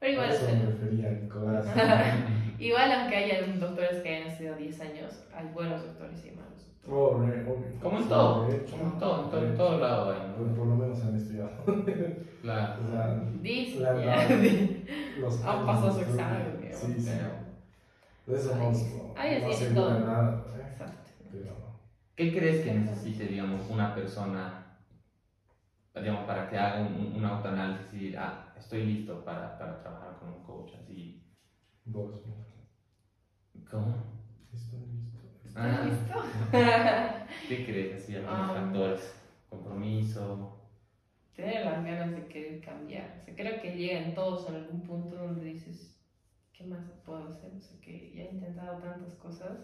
Pero 0.00 0.12
igual, 0.12 0.30
eso 0.30 0.46
me 0.46 0.66
refería, 0.66 1.10
Nicolás. 1.10 1.66
igual 2.58 2.92
aunque 2.92 3.16
haya 3.16 3.46
doctores 3.58 4.02
que 4.02 4.08
hayan 4.16 4.28
estudiado 4.28 4.56
10 4.56 4.80
años, 4.80 5.24
hay 5.34 5.46
buenos 5.52 5.82
doctores 5.84 6.24
y 6.24 6.30
malos 6.30 6.50
doctores. 6.50 6.70
Oh, 6.88 7.18
re- 7.20 7.42
obvio. 7.42 7.80
Como 7.82 7.98
en 7.98 8.08
todo, 8.08 8.48
como 8.70 8.82
en 8.84 8.98
todo, 8.98 9.24
en 9.24 9.30
todo, 9.30 9.44
en 9.46 9.56
todo 9.56 9.78
lado 9.78 10.10
hay, 10.12 10.32
Por, 10.36 10.46
¿no? 10.46 10.54
por 10.56 10.66
lo 10.66 10.76
menos 10.76 11.02
han 11.04 11.16
estudiado. 11.16 11.50
Claro. 12.40 12.82
O 12.82 12.90
sea, 12.90 13.20
Dice, 13.42 13.80
La 13.80 14.02
ya. 14.02 14.28
los 15.20 15.44
Han 15.44 15.66
pasado 15.66 15.92
su 15.92 16.00
examen, 16.00 16.58
Sí, 16.72 16.94
sí. 16.98 17.10
pero- 17.12 17.30
De 18.26 18.34
eso 18.38 18.54
no, 18.56 18.70
no, 18.70 19.74
todo. 19.74 20.00
nada. 20.00 20.44
¿eh? 20.56 20.62
Exacto. 20.72 21.10
Pero 21.30 21.52
¿Qué 22.16 22.32
crees 22.34 22.64
que 22.64 22.72
necesite, 22.72 23.26
digamos, 23.26 23.68
una 23.68 23.94
persona, 23.94 24.78
digamos, 25.94 26.24
para 26.24 26.48
que 26.48 26.56
haga 26.56 26.80
un, 26.80 27.12
un, 27.14 27.24
autoanálisis 27.26 27.92
y 28.00 28.16
ah, 28.16 28.49
estoy 28.60 28.84
listo 28.86 29.24
para, 29.24 29.58
para 29.58 29.80
trabajar 29.80 30.18
con 30.18 30.28
un 30.30 30.42
coach? 30.44 30.72
Así, 30.80 31.22
vos, 31.84 32.22
¿cómo? 33.70 33.94
estoy 34.52 34.80
listo. 34.80 35.18
Ah, 35.56 35.84
¿Listo? 35.84 36.22
¿Qué 37.48 37.64
crees? 37.66 38.02
Así, 38.02 38.16
algunos 38.16 38.38
Ah. 38.40 38.54
factores. 38.54 39.14
Compromiso. 39.48 40.56
Tener 41.34 41.64
las 41.64 41.84
ganas 41.84 42.12
de 42.12 42.26
querer 42.28 42.60
cambiar. 42.60 43.18
O 43.20 43.24
sea, 43.24 43.34
creo 43.34 43.60
que 43.60 43.76
llegan 43.76 44.14
todos 44.14 44.48
en 44.48 44.54
algún 44.56 44.82
punto 44.82 45.16
donde 45.16 45.44
dices, 45.44 45.98
¿qué 46.52 46.64
más 46.64 46.84
puedo 47.04 47.26
hacer? 47.28 47.50
O 47.56 47.60
sea, 47.60 47.80
que 47.80 48.12
ya 48.14 48.24
he 48.24 48.30
intentado 48.34 48.78
tantas 48.78 49.14
cosas. 49.14 49.58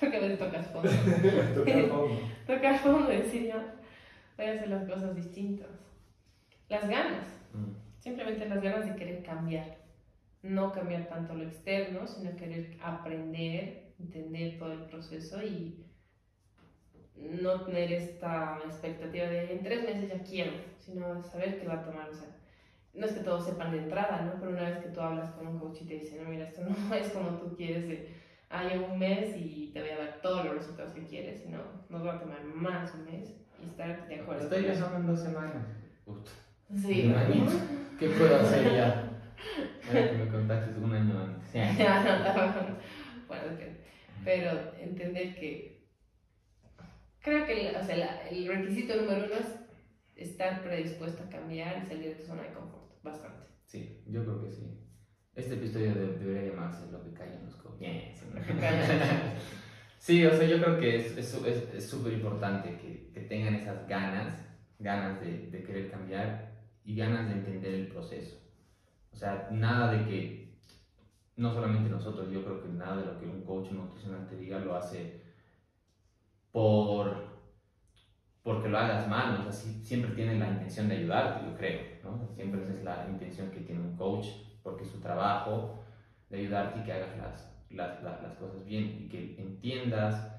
Creo 0.00 0.10
que 0.10 0.16
a 0.16 0.20
veces 0.20 0.38
tocas 0.40 0.66
fondo. 0.68 0.88
Tocar 1.54 1.88
fondo. 1.88 2.18
Tocar 2.46 2.78
fondo 2.80 3.06
decir, 3.08 3.46
ya, 3.46 3.74
voy 4.36 4.46
a 4.46 4.52
hacer 4.54 4.68
las 4.68 4.88
cosas 4.88 5.14
distintas. 5.14 5.70
Las 6.68 6.88
ganas. 6.88 7.26
Mm, 7.52 7.83
Simplemente 8.04 8.46
las 8.46 8.62
ganas 8.62 8.84
de 8.84 8.96
querer 8.96 9.22
cambiar. 9.22 9.78
No 10.42 10.72
cambiar 10.72 11.08
tanto 11.08 11.32
lo 11.32 11.44
externo, 11.44 12.06
sino 12.06 12.36
querer 12.36 12.76
aprender, 12.82 13.94
entender 13.98 14.58
todo 14.58 14.74
el 14.74 14.84
proceso 14.84 15.42
y 15.42 15.82
no 17.16 17.62
tener 17.62 17.90
esta 17.94 18.58
expectativa 18.66 19.24
de 19.24 19.54
en 19.54 19.62
tres 19.62 19.84
meses 19.84 20.10
ya 20.10 20.22
quiero, 20.22 20.52
sino 20.80 21.24
saber 21.24 21.58
qué 21.58 21.66
va 21.66 21.76
a 21.76 21.82
tomar. 21.82 22.10
O 22.10 22.14
sea, 22.14 22.28
no 22.92 23.06
es 23.06 23.12
que 23.12 23.20
todos 23.20 23.46
sepan 23.46 23.72
de 23.72 23.78
entrada, 23.78 24.20
¿no? 24.20 24.38
Pero 24.38 24.52
una 24.52 24.68
vez 24.68 24.80
que 24.80 24.90
tú 24.90 25.00
hablas 25.00 25.30
con 25.30 25.46
un 25.46 25.58
coach 25.58 25.80
y 25.80 25.86
te 25.86 25.94
dice, 25.94 26.20
no, 26.22 26.28
mira, 26.28 26.44
esto 26.44 26.60
no 26.60 26.94
es 26.94 27.08
como 27.08 27.38
tú 27.38 27.56
quieres 27.56 27.88
de, 27.88 28.14
llevo 28.68 28.92
un 28.92 28.98
mes 28.98 29.34
y 29.34 29.70
te 29.72 29.80
voy 29.80 29.88
a 29.88 29.98
dar 29.98 30.20
todos 30.20 30.44
los 30.44 30.56
resultados 30.56 30.92
que 30.92 31.06
quieres, 31.06 31.40
sino 31.40 31.60
nos 31.88 32.04
va 32.04 32.16
a 32.16 32.20
tomar 32.20 32.44
más 32.44 32.92
un 32.96 33.06
mes 33.06 33.34
y 33.62 33.64
estar 33.64 34.06
de 34.08 34.20
acuerdo. 34.20 34.42
Estoy 34.42 34.64
pensando 34.64 34.96
en 34.98 35.06
dos 35.06 35.20
semanas. 35.20 35.64
Sí. 36.76 37.10
Añito. 37.10 37.50
¿Qué 37.98 38.08
puedo 38.08 38.36
hacer 38.36 38.74
ya? 38.74 39.10
Ahora 39.88 40.10
que 40.10 40.16
me 40.16 40.28
contactes 40.28 40.76
un 40.78 40.92
año 40.94 41.18
antes. 41.18 41.52
bueno, 43.28 43.44
depende. 43.50 43.84
Pero 44.24 44.72
entender 44.80 45.34
que 45.34 45.86
creo 47.20 47.46
que 47.46 47.68
el, 47.70 47.76
o 47.76 47.84
sea, 47.84 47.96
la- 47.96 48.28
el 48.28 48.46
requisito 48.48 48.96
número 48.96 49.26
uno 49.26 49.34
es 49.34 49.54
estar 50.16 50.62
predispuesto 50.62 51.22
a 51.24 51.28
cambiar 51.28 51.82
y 51.82 51.86
salir 51.86 52.04
de 52.08 52.14
tu 52.14 52.22
zona 52.26 52.42
de 52.42 52.52
confort. 52.52 53.02
Bastante. 53.02 53.46
Sí, 53.66 54.02
yo 54.06 54.22
creo 54.24 54.42
que 54.42 54.50
sí. 54.50 54.80
Este 55.34 55.54
episodio 55.54 55.94
de- 55.94 56.16
debería 56.18 56.50
llamarse 56.52 56.90
Lo 56.92 57.02
que 57.04 57.12
callan 57.12 57.44
los 57.44 57.54
coaches. 57.56 58.22
Sí, 59.98 60.22
o 60.26 60.30
sea, 60.36 60.46
yo 60.46 60.60
creo 60.62 60.78
que 60.78 60.96
es 60.96 61.26
súper 61.26 61.52
es, 61.54 61.74
es, 61.74 61.88
súper 61.88 62.12
importante 62.12 62.76
que, 62.76 63.10
que 63.10 63.20
tengan 63.22 63.54
esas 63.54 63.88
ganas, 63.88 64.34
ganas 64.78 65.18
de, 65.22 65.46
de 65.48 65.62
querer 65.62 65.90
cambiar 65.90 66.52
y 66.84 66.96
ganas 66.96 67.26
de 67.26 67.34
entender 67.34 67.74
el 67.74 67.88
proceso. 67.88 68.36
O 69.12 69.16
sea, 69.16 69.48
nada 69.50 69.92
de 69.92 70.04
que, 70.06 70.54
no 71.36 71.52
solamente 71.52 71.90
nosotros, 71.90 72.30
yo 72.30 72.44
creo 72.44 72.62
que 72.62 72.68
nada 72.68 72.96
de 72.96 73.06
lo 73.06 73.18
que 73.18 73.26
un 73.26 73.42
coach 73.42 73.70
nutricional 73.70 74.26
te 74.26 74.36
diga 74.36 74.58
lo 74.58 74.76
hace 74.76 75.22
por 76.52 77.34
porque 78.44 78.68
lo 78.68 78.76
hagas 78.76 79.08
mal, 79.08 79.40
o 79.40 79.42
sea, 79.42 79.52
siempre 79.52 80.10
tiene 80.10 80.38
la 80.38 80.50
intención 80.50 80.86
de 80.86 80.98
ayudarte, 80.98 81.46
yo 81.46 81.56
creo, 81.56 81.80
¿no? 82.04 82.28
Siempre 82.34 82.62
esa 82.62 82.74
es 82.74 82.84
la 82.84 83.06
intención 83.08 83.50
que 83.50 83.60
tiene 83.60 83.80
un 83.80 83.96
coach, 83.96 84.26
porque 84.62 84.84
es 84.84 84.90
su 84.90 85.00
trabajo 85.00 85.78
de 86.28 86.40
ayudarte 86.40 86.80
y 86.80 86.82
que 86.82 86.92
hagas 86.92 87.16
las, 87.16 87.50
las, 87.70 88.02
las, 88.02 88.22
las 88.22 88.34
cosas 88.34 88.62
bien 88.66 88.98
y 89.00 89.08
que 89.08 89.36
entiendas 89.38 90.30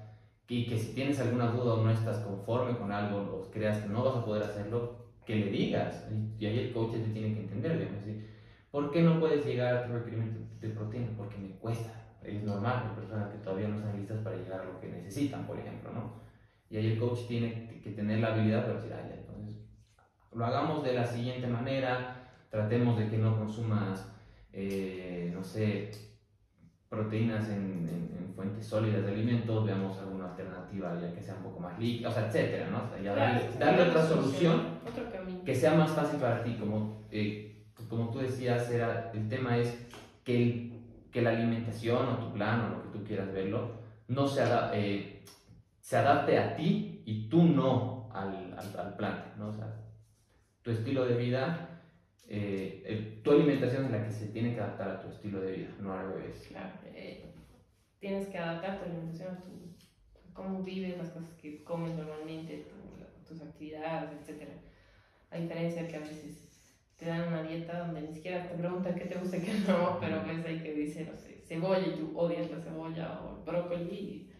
y 0.48 0.66
que 0.66 0.78
si 0.78 0.94
tienes 0.94 1.18
alguna 1.18 1.48
duda 1.48 1.74
o 1.74 1.82
no 1.82 1.90
estás 1.90 2.18
conforme 2.18 2.78
con 2.78 2.92
algo 2.92 3.18
o 3.18 3.50
creas 3.50 3.78
que 3.78 3.88
no 3.88 4.04
vas 4.04 4.16
a 4.16 4.24
poder 4.24 4.44
hacerlo, 4.44 5.05
que 5.26 5.36
le 5.36 5.50
digas. 5.50 6.06
Y- 6.38 6.46
ahí 6.46 6.58
el 6.60 6.72
coach 6.72 6.92
te 6.92 7.00
tiene 7.00 7.34
que 7.34 7.40
entender, 7.40 7.78
digamos, 7.78 8.04
¿por 8.70 8.90
qué 8.90 9.02
no 9.02 9.18
puedes 9.20 9.44
llegar 9.44 9.74
a 9.74 9.86
tu 9.86 9.92
requerimiento 9.92 10.40
de 10.60 10.70
proteína? 10.70 11.10
Porque 11.16 11.38
me 11.38 11.50
cuesta. 11.58 11.92
Es 12.22 12.42
normal, 12.42 12.84
hay 12.88 12.94
personas 12.94 13.30
que 13.30 13.38
todavía 13.38 13.68
no 13.68 13.76
están 13.76 13.96
listas 13.96 14.20
para 14.20 14.36
llegar 14.36 14.60
a 14.60 14.64
lo 14.64 14.80
que 14.80 14.88
necesitan, 14.88 15.46
por 15.46 15.58
ejemplo, 15.58 15.92
¿no? 15.92 16.10
Y 16.70 16.76
ahí 16.78 16.86
el 16.92 16.98
coach 16.98 17.26
tiene 17.28 17.80
que 17.82 17.90
tener 17.92 18.20
la 18.20 18.28
habilidad 18.28 18.62
para 18.62 18.74
decir, 18.74 18.92
ah, 18.94 19.02
ya, 19.08 19.14
entonces, 19.14 19.56
lo 20.32 20.44
hagamos 20.44 20.82
de 20.82 20.94
la 20.94 21.06
siguiente 21.06 21.46
manera, 21.46 22.16
tratemos 22.50 22.96
de 22.98 23.08
que 23.08 23.18
no 23.18 23.36
consumas, 23.36 24.04
eh, 24.52 25.30
no 25.32 25.44
sé, 25.44 25.90
proteínas 26.88 27.48
en, 27.48 27.88
en- 27.88 28.12
en 28.18 28.25
fuentes 28.36 28.66
sólidas 28.66 29.04
de 29.04 29.12
alimentos, 29.12 29.64
veamos 29.66 29.98
alguna 29.98 30.26
alternativa 30.30 30.94
ya 31.00 31.12
que 31.14 31.22
sea 31.22 31.34
un 31.36 31.42
poco 31.44 31.60
más 31.60 31.78
líquida, 31.78 32.10
o 32.10 32.12
sea, 32.12 32.26
etcétera, 32.28 32.68
¿no? 32.70 32.84
O 32.84 32.88
sea, 32.88 33.00
ya 33.02 33.14
darle, 33.14 33.50
darle 33.58 33.82
otra 33.90 34.06
solución 34.06 34.60
Otro 34.86 35.04
que 35.44 35.54
sea 35.54 35.74
más 35.74 35.90
fácil 35.92 36.20
para 36.20 36.42
ti, 36.44 36.54
como, 36.60 37.06
eh, 37.10 37.64
como 37.88 38.10
tú 38.10 38.18
decías, 38.18 38.70
era, 38.70 39.10
el 39.14 39.28
tema 39.28 39.56
es 39.58 39.86
que, 40.24 40.36
el- 40.42 40.72
que 41.10 41.22
la 41.22 41.30
alimentación 41.30 42.06
o 42.08 42.18
tu 42.18 42.32
plan 42.34 42.60
o 42.66 42.68
lo 42.76 42.82
que 42.82 42.98
tú 42.98 43.04
quieras 43.04 43.32
verlo, 43.32 43.70
no 44.08 44.28
se, 44.28 44.42
eh, 44.74 45.24
se 45.80 45.96
adapte 45.96 46.38
a 46.38 46.54
ti 46.56 47.02
y 47.06 47.28
tú 47.28 47.42
no 47.44 48.10
al, 48.12 48.54
al, 48.58 48.80
al 48.80 48.96
plan, 48.96 49.32
¿no? 49.38 49.48
O 49.48 49.52
sea, 49.52 49.72
tu 50.62 50.70
estilo 50.72 51.06
de 51.06 51.14
vida, 51.16 51.80
eh, 52.28 52.82
el- 52.86 53.22
tu 53.22 53.30
alimentación 53.32 53.84
es 53.86 53.90
la 53.92 54.04
que 54.04 54.10
se 54.10 54.26
tiene 54.26 54.52
que 54.54 54.60
adaptar 54.60 54.90
a 54.90 55.00
tu 55.00 55.08
estilo 55.08 55.40
de 55.40 55.52
vida, 55.52 55.68
no 55.80 55.92
al 55.92 56.12
revés. 56.12 56.44
Claro. 56.48 56.70
eh, 56.86 57.22
tienes 58.00 58.28
que 58.28 58.38
adaptar 58.38 58.78
tu 58.78 58.84
alimentación 58.84 59.28
a, 59.34 59.40
tu, 59.40 59.50
a 60.28 60.34
cómo 60.34 60.62
vives, 60.62 60.98
las 60.98 61.10
cosas 61.10 61.30
que 61.40 61.62
comes 61.64 61.94
normalmente, 61.96 62.66
tu- 62.68 62.86
tus 63.34 63.42
actividades, 63.42 64.10
etc. 64.28 64.48
A 65.30 65.36
diferencia 65.36 65.82
de 65.82 65.88
que 65.88 65.96
a 65.96 66.00
veces 66.00 66.42
te 66.96 67.06
dan 67.06 67.28
una 67.28 67.42
dieta 67.42 67.80
donde 67.86 68.02
ni 68.02 68.14
siquiera 68.14 68.48
te 68.48 68.54
preguntan 68.54 68.94
qué 68.94 69.04
te 69.06 69.18
gusta 69.18 69.36
y 69.36 69.40
qué 69.40 69.52
no, 69.68 69.98
pero 70.00 70.22
ves 70.24 70.44
ahí 70.46 70.62
que 70.62 70.72
dice, 70.74 71.04
no 71.10 71.16
sé, 71.16 71.42
cebolla 71.46 71.86
y 71.86 71.98
tú 71.98 72.12
odias 72.16 72.50
la 72.50 72.60
cebolla 72.60 73.20
o 73.20 73.36
el 73.38 73.44
brócoli 73.44 73.84
y 73.94 74.32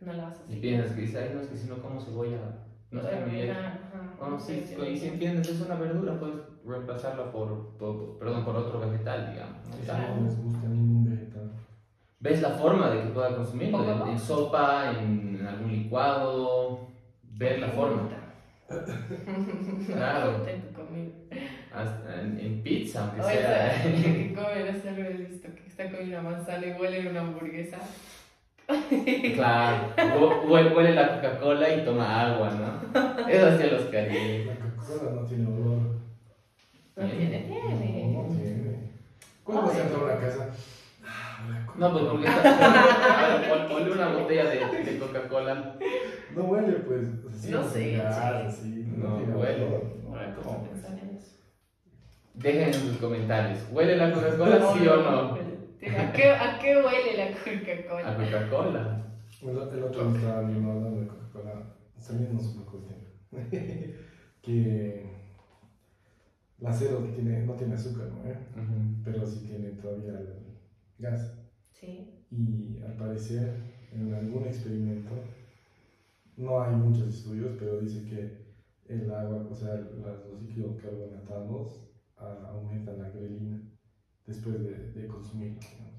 no 0.00 0.12
la 0.12 0.24
vas 0.24 0.40
a 0.40 0.44
Y 0.44 0.46
seguir. 0.48 0.60
piensas 0.60 0.92
que 0.94 1.00
dice, 1.02 1.18
ay, 1.18 1.30
no, 1.34 1.40
es 1.40 1.46
que 1.48 1.56
si 1.56 1.68
no 1.68 1.80
como 1.80 2.00
cebolla, 2.00 2.38
no 2.90 3.00
está 3.00 3.24
bien. 3.24 3.50
ajá, 3.50 3.80
ajá, 3.92 4.14
Bueno, 4.18 4.38
sí, 4.40 4.62
sí, 4.66 4.74
y 4.74 4.96
si 4.98 5.06
entiendes, 5.08 5.48
es 5.48 5.60
una 5.60 5.76
verdura, 5.76 6.18
puedes 6.18 6.36
reemplazarla 6.64 7.30
por, 7.32 7.76
por- 7.78 8.18
perdón, 8.18 8.44
por 8.44 8.56
otro 8.56 8.80
vegetal, 8.80 9.30
digamos. 9.32 9.64
¿no? 9.64 9.76
No 9.76 10.24
les 10.26 10.42
gusta 10.42 10.68
vegetal. 10.68 10.95
Ves 12.26 12.42
la 12.42 12.50
forma 12.50 12.90
de 12.90 13.02
que 13.02 13.08
pueda 13.10 13.36
consumirlo, 13.36 14.04
en, 14.04 14.08
en 14.10 14.18
sopa, 14.18 14.90
en, 14.98 15.36
en 15.40 15.46
algún 15.46 15.70
licuado, 15.70 16.88
ver 17.22 17.60
la 17.60 17.68
forma. 17.68 18.08
Claro. 19.86 20.44
Hasta 21.72 22.20
en, 22.22 22.40
en 22.40 22.62
pizza, 22.62 23.02
aunque 23.04 23.20
O 23.20 23.28
esa 23.28 23.48
sea. 23.48 23.82
que 23.84 24.34
come, 24.34 24.72
no 24.72 24.80
sé, 24.80 24.92
lo 24.92 25.04
he 25.04 25.12
visto, 25.12 25.48
que 25.54 25.68
está 25.68 25.84
comiendo 25.90 26.18
una 26.20 26.30
manzana 26.30 26.66
y 26.66 26.72
huele 26.72 27.08
una 27.10 27.20
hamburguesa. 27.20 27.78
Claro, 29.34 29.92
Hu- 30.18 30.50
huele, 30.50 30.74
huele 30.74 30.94
la 30.94 31.14
Coca-Cola 31.20 31.74
y 31.74 31.84
toma 31.84 32.32
agua, 32.32 32.50
¿no? 32.50 33.28
Eso 33.28 33.46
hacía 33.46 33.66
los 33.72 33.82
cariños. 33.82 34.46
La 34.46 34.54
Coca-Cola 34.56 35.10
no 35.12 35.26
tiene 35.26 35.46
olor. 35.46 35.78
No 36.96 37.06
tiene, 37.08 37.38
tiene. 37.40 38.12
No, 38.14 38.22
no 38.22 38.34
tiene. 38.34 38.90
¿Cuándo 39.44 39.62
vas 39.66 39.76
a 39.76 39.82
entrar 39.82 40.00
a 40.00 40.04
una 40.04 40.16
casa? 40.18 40.48
No, 41.78 41.92
pues 41.92 42.04
porque 42.04 42.26
huele 43.74 43.92
una 43.92 44.08
botella 44.08 44.44
de, 44.50 44.84
de 44.84 44.98
Coca-Cola. 44.98 45.78
No 46.34 46.44
huele, 46.44 46.72
pues. 46.80 47.08
así, 47.30 47.50
No 47.50 47.62
sé, 47.62 47.90
sí. 47.90 48.00
así, 48.00 48.84
No 48.96 49.16
tiene 49.18 49.34
huele. 49.34 49.68
No, 50.02 50.42
¿cómo 50.42 50.64
pues. 50.64 50.76
Dejen 52.34 52.68
en 52.68 52.74
sus 52.74 52.96
comentarios, 52.98 53.60
¿huele 53.72 53.96
la 53.96 54.12
Coca-Cola 54.12 54.72
sí 54.74 54.86
o 54.88 54.96
no? 54.96 55.34
¿A 55.34 56.12
qué, 56.12 56.30
¿A 56.30 56.58
qué 56.58 56.76
huele 56.76 57.16
la 57.16 57.24
A 57.26 57.34
Coca-Cola? 57.34 58.16
Coca-Cola. 58.16 59.02
El, 59.42 59.48
el 59.50 59.58
otro 59.84 60.10
día 60.10 60.18
estaba 60.18 60.42
mamá 60.42 60.72
hablando 60.72 61.00
de 61.00 61.06
Coca-Cola, 61.06 61.52
un 62.30 62.64
poco 62.64 62.78
del 62.78 62.88
tiempo. 62.88 63.98
que 64.42 65.06
la 66.60 66.72
cero 66.72 67.06
tiene, 67.14 67.40
no 67.44 67.52
tiene 67.54 67.74
azúcar, 67.74 68.06
¿no? 68.08 68.30
eh? 68.30 68.36
Ujú. 68.54 69.02
Pero 69.04 69.26
sí 69.26 69.46
tiene 69.46 69.70
todavía 69.70 70.12
el 70.18 70.45
gas. 70.98 71.32
Sí. 71.70 72.06
Y 72.30 72.78
al 72.82 72.94
parecer, 72.94 73.50
en 73.90 74.12
algún 74.12 74.44
experimento, 74.44 75.20
no 76.36 76.60
hay 76.60 76.74
muchos 76.74 77.06
estudios, 77.06 77.52
pero 77.54 77.76
dice 77.76 78.02
que 78.02 78.28
el 78.84 79.10
agua, 79.10 79.42
o 79.48 79.54
sea, 79.54 79.76
los 79.76 80.38
líquidos 80.38 80.74
carbonatados 80.74 81.82
ah, 82.16 82.44
aumentan 82.48 82.98
la 82.98 83.08
grelina 83.08 83.60
después 84.24 84.60
de, 84.60 84.86
de 84.86 85.06
consumirlo, 85.06 85.60
digamos. 85.70 85.94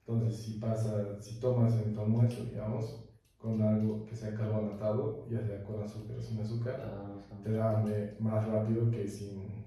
Entonces, 0.00 0.34
si 0.36 0.52
pasa, 0.52 1.14
si 1.18 1.34
tomas 1.34 1.74
en 1.76 1.92
tu 1.92 2.00
almuerzo, 2.00 2.42
digamos, 2.44 2.96
con 3.36 3.60
algo 3.60 4.02
que 4.04 4.14
sea 4.14 4.32
carbonatado, 4.32 5.16
ya 5.24 5.42
sea 5.42 5.62
con 5.62 5.80
azúcar 5.80 6.16
o 6.18 6.20
sin 6.22 6.38
azúcar, 6.38 6.80
Ah, 6.80 7.18
o 7.18 7.20
sea, 7.20 7.36
te 7.40 7.50
da 7.52 7.70
hambre 7.70 8.12
más 8.18 8.44
rápido 8.44 8.90
que 8.90 9.06
sin, 9.06 9.62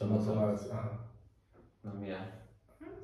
no 0.00 0.18
No, 1.82 1.94
mira. 1.94 2.32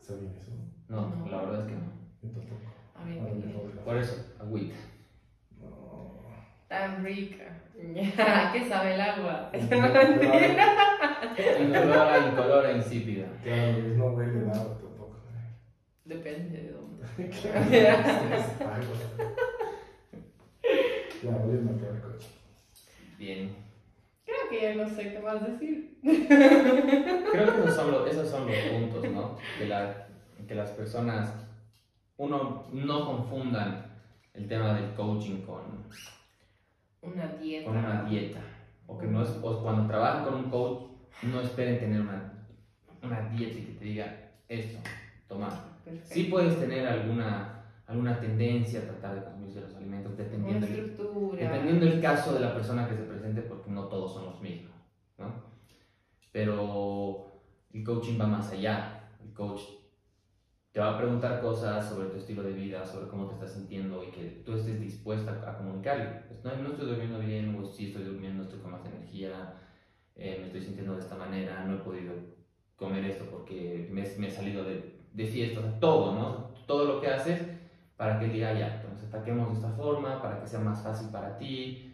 ¿Sabían 0.00 0.34
eso? 0.36 0.52
No, 0.88 1.08
No. 1.10 1.26
la 1.28 1.42
verdad 1.42 1.60
es 1.60 1.66
que 1.66 1.72
no. 1.74 1.92
Yo 2.22 2.28
tampoco. 2.30 2.62
A 2.94 3.02
A 3.02 3.04
mejor 3.04 3.74
la- 3.74 3.82
Por 3.82 3.96
eso, 3.96 4.14
agüita. 4.40 4.74
No. 5.60 6.20
tan 6.68 7.04
rica. 7.04 7.44
¿A 8.18 8.52
qué 8.52 8.68
sabe 8.68 8.94
el 8.94 9.00
agua? 9.00 9.50
Incolora, 11.60 12.18
incolora, 12.32 12.72
insípida. 12.72 13.26
Claro, 13.42 13.78
no 13.96 14.06
huele 14.06 14.46
nada 14.46 14.64
tampoco. 14.78 15.16
Depende 16.04 16.62
de 16.62 16.72
dónde. 16.72 17.04
Ya, 21.22 21.30
volviendo 21.32 21.72
acá 21.74 21.94
al 21.94 22.00
coche. 22.00 22.28
Bien. 23.18 23.54
Que 24.50 24.60
ya 24.62 24.74
no 24.74 24.88
sé 24.88 25.12
qué 25.12 25.18
más 25.20 25.46
decir. 25.46 25.98
Creo 26.02 27.54
que 27.54 27.60
esos 27.62 27.74
son 27.74 27.90
los, 27.92 28.08
esos 28.10 28.28
son 28.28 28.46
los 28.46 28.56
puntos, 28.56 29.10
¿no? 29.12 29.36
Que, 29.58 29.66
la- 29.66 30.06
que 30.46 30.54
las 30.54 30.70
personas, 30.70 31.34
uno, 32.16 32.64
no 32.72 33.06
confundan 33.06 33.86
el 34.34 34.46
tema 34.48 34.74
del 34.74 34.94
coaching 34.94 35.42
con, 35.42 35.62
Una 37.02 37.26
dieta. 37.40 37.66
con 37.66 37.76
una 37.78 38.04
dieta. 38.04 38.40
O 38.86 38.96
que 38.98 39.06
no 39.06 39.22
es, 39.22 39.30
o 39.42 39.62
cuando 39.62 39.86
trabajan 39.86 40.24
con 40.24 40.34
un 40.34 40.50
coach, 40.50 40.82
no 41.22 41.40
esperen 41.40 41.78
tener 41.78 42.00
una, 42.00 42.32
una 43.02 43.20
dieta 43.30 43.58
y 43.58 43.62
que 43.62 43.72
te 43.72 43.84
diga 43.84 44.30
esto, 44.48 44.78
toma. 45.28 45.48
Perfecto. 45.84 46.14
Sí 46.14 46.24
puedes 46.24 46.58
tener 46.58 46.86
alguna, 46.86 47.64
alguna 47.86 48.18
tendencia 48.18 48.80
a 48.80 48.82
tratar 48.84 49.14
de 49.16 49.22
consumir 49.24 49.56
los 49.56 49.74
alimentos 49.74 50.16
dependiendo 50.16 50.66
del, 50.66 50.78
estructura. 50.78 51.42
dependiendo 51.42 51.86
del 51.86 52.00
caso 52.00 52.32
de 52.34 52.40
la 52.40 52.54
persona 52.54 52.88
que 52.88 52.94
se 52.96 53.02
presente, 53.02 53.17
no 53.68 53.84
todos 53.84 54.14
son 54.14 54.26
los 54.26 54.40
mismos, 54.40 54.74
¿no? 55.18 55.32
Pero 56.32 57.26
el 57.72 57.84
coaching 57.84 58.20
va 58.20 58.26
más 58.26 58.50
allá. 58.52 59.10
El 59.22 59.32
coach 59.32 59.62
te 60.72 60.80
va 60.80 60.94
a 60.94 60.98
preguntar 60.98 61.40
cosas 61.40 61.88
sobre 61.88 62.08
tu 62.08 62.18
estilo 62.18 62.42
de 62.42 62.52
vida, 62.52 62.84
sobre 62.84 63.08
cómo 63.08 63.26
te 63.26 63.34
estás 63.34 63.52
sintiendo 63.52 64.04
y 64.04 64.10
que 64.10 64.42
tú 64.44 64.52
estés 64.54 64.80
dispuesta 64.80 65.32
a, 65.46 65.56
comunicarle. 65.56 66.22
Pues, 66.28 66.44
no, 66.44 66.62
no 66.62 66.70
estoy 66.70 66.86
durmiendo 66.86 67.18
bien, 67.18 67.56
o 67.58 67.64
sí 67.64 67.88
estoy 67.88 68.04
durmiendo, 68.04 68.42
estoy 68.42 68.60
con 68.60 68.72
más 68.72 68.84
energía, 68.84 69.54
eh, 70.14 70.36
me 70.40 70.46
estoy 70.46 70.62
sintiendo 70.62 70.94
de 70.94 71.00
esta 71.00 71.16
manera, 71.16 71.64
no 71.64 71.76
he 71.76 71.78
podido 71.78 72.12
comer 72.76 73.04
esto 73.04 73.24
porque 73.30 73.88
me, 73.90 74.02
he 74.02 74.30
salido 74.30 74.62
de, 74.62 75.00
de 75.12 75.26
fiesta, 75.26 75.60
o 75.60 75.62
sea, 75.62 75.80
todo, 75.80 76.14
¿no? 76.14 76.54
Todo 76.66 76.84
lo 76.84 77.00
que 77.00 77.08
haces 77.08 77.42
para 77.96 78.20
que 78.20 78.28
diga, 78.28 78.52
ya, 78.56 78.76
entonces 78.76 79.08
ataquemos 79.08 79.48
de 79.48 79.54
esta 79.54 79.70
forma, 79.72 80.22
para 80.22 80.40
que 80.40 80.46
sea 80.46 80.60
más 80.60 80.80
fácil 80.82 81.08
para 81.08 81.36
ti, 81.36 81.87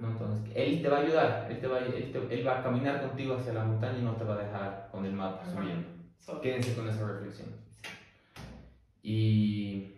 ¿no? 0.00 0.08
Entonces, 0.10 0.52
él 0.54 0.82
te 0.82 0.88
va 0.88 0.98
a 0.98 1.00
ayudar, 1.02 1.46
él, 1.50 1.60
te 1.60 1.66
va, 1.66 1.76
a- 1.78 1.86
él, 1.86 2.12
te- 2.12 2.34
él 2.34 2.46
va 2.46 2.60
a 2.60 2.62
caminar 2.62 3.00
contigo 3.06 3.36
hacia 3.36 3.52
la 3.52 3.64
montaña 3.64 3.98
y 3.98 4.02
no 4.02 4.14
te 4.16 4.24
va 4.24 4.34
a 4.34 4.38
dejar 4.44 4.88
con 4.92 5.04
el 5.04 5.12
mapa 5.12 5.44
subiendo. 5.44 5.88
Quédense 6.42 6.74
con 6.74 6.88
esa 6.88 7.06
reflexión. 7.06 7.48
Y 9.02 9.94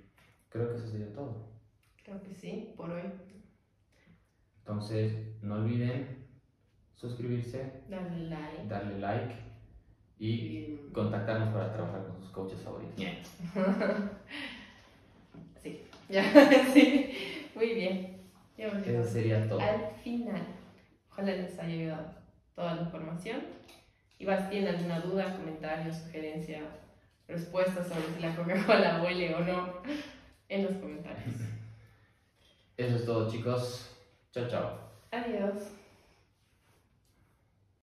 creo 0.48 0.70
que 0.70 0.76
eso 0.76 0.86
sería 0.88 1.12
todo. 1.12 1.36
Creo 2.04 2.22
que 2.22 2.34
sí, 2.34 2.72
por 2.76 2.90
hoy. 2.90 3.02
Entonces, 4.58 5.14
no 5.42 5.56
olviden 5.56 6.24
suscribirse, 6.94 7.82
Dale 7.88 8.28
like. 8.28 8.68
darle 8.68 8.98
like 9.00 9.34
y 10.18 10.28
Y- 10.30 10.90
contactarnos 10.92 11.52
para 11.52 11.72
trabajar 11.72 12.06
con 12.06 12.20
sus 12.20 12.30
coaches 12.30 12.60
favoritos. 12.60 13.04
Sí. 15.62 15.80
Ya, 16.08 16.24
sí. 16.74 17.14
Muy 17.54 17.74
bien. 17.74 18.11
Eso 18.56 18.78
llegado 18.78 19.06
sería 19.06 19.48
todo. 19.48 19.60
Al 19.60 19.90
final. 20.02 20.42
Ojalá 21.10 21.32
les 21.32 21.58
haya 21.58 21.74
ayudado 21.74 22.14
toda 22.54 22.74
la 22.74 22.82
información. 22.82 23.40
Y 24.18 24.24
vas, 24.24 24.48
tienen 24.50 24.74
alguna 24.74 25.00
duda, 25.00 25.36
comentario, 25.36 25.92
sugerencia, 25.92 26.62
respuesta 27.26 27.82
sobre 27.82 28.14
si 28.14 28.20
la 28.20 28.36
Coca-Cola 28.36 29.02
huele 29.04 29.34
o 29.34 29.40
no, 29.40 29.82
en 30.48 30.64
los 30.64 30.74
comentarios. 30.74 31.34
Eso 32.76 32.96
es 32.96 33.04
todo, 33.04 33.30
chicos. 33.30 33.90
Chao, 34.32 34.48
chao. 34.48 34.78
Adiós. 35.10 35.81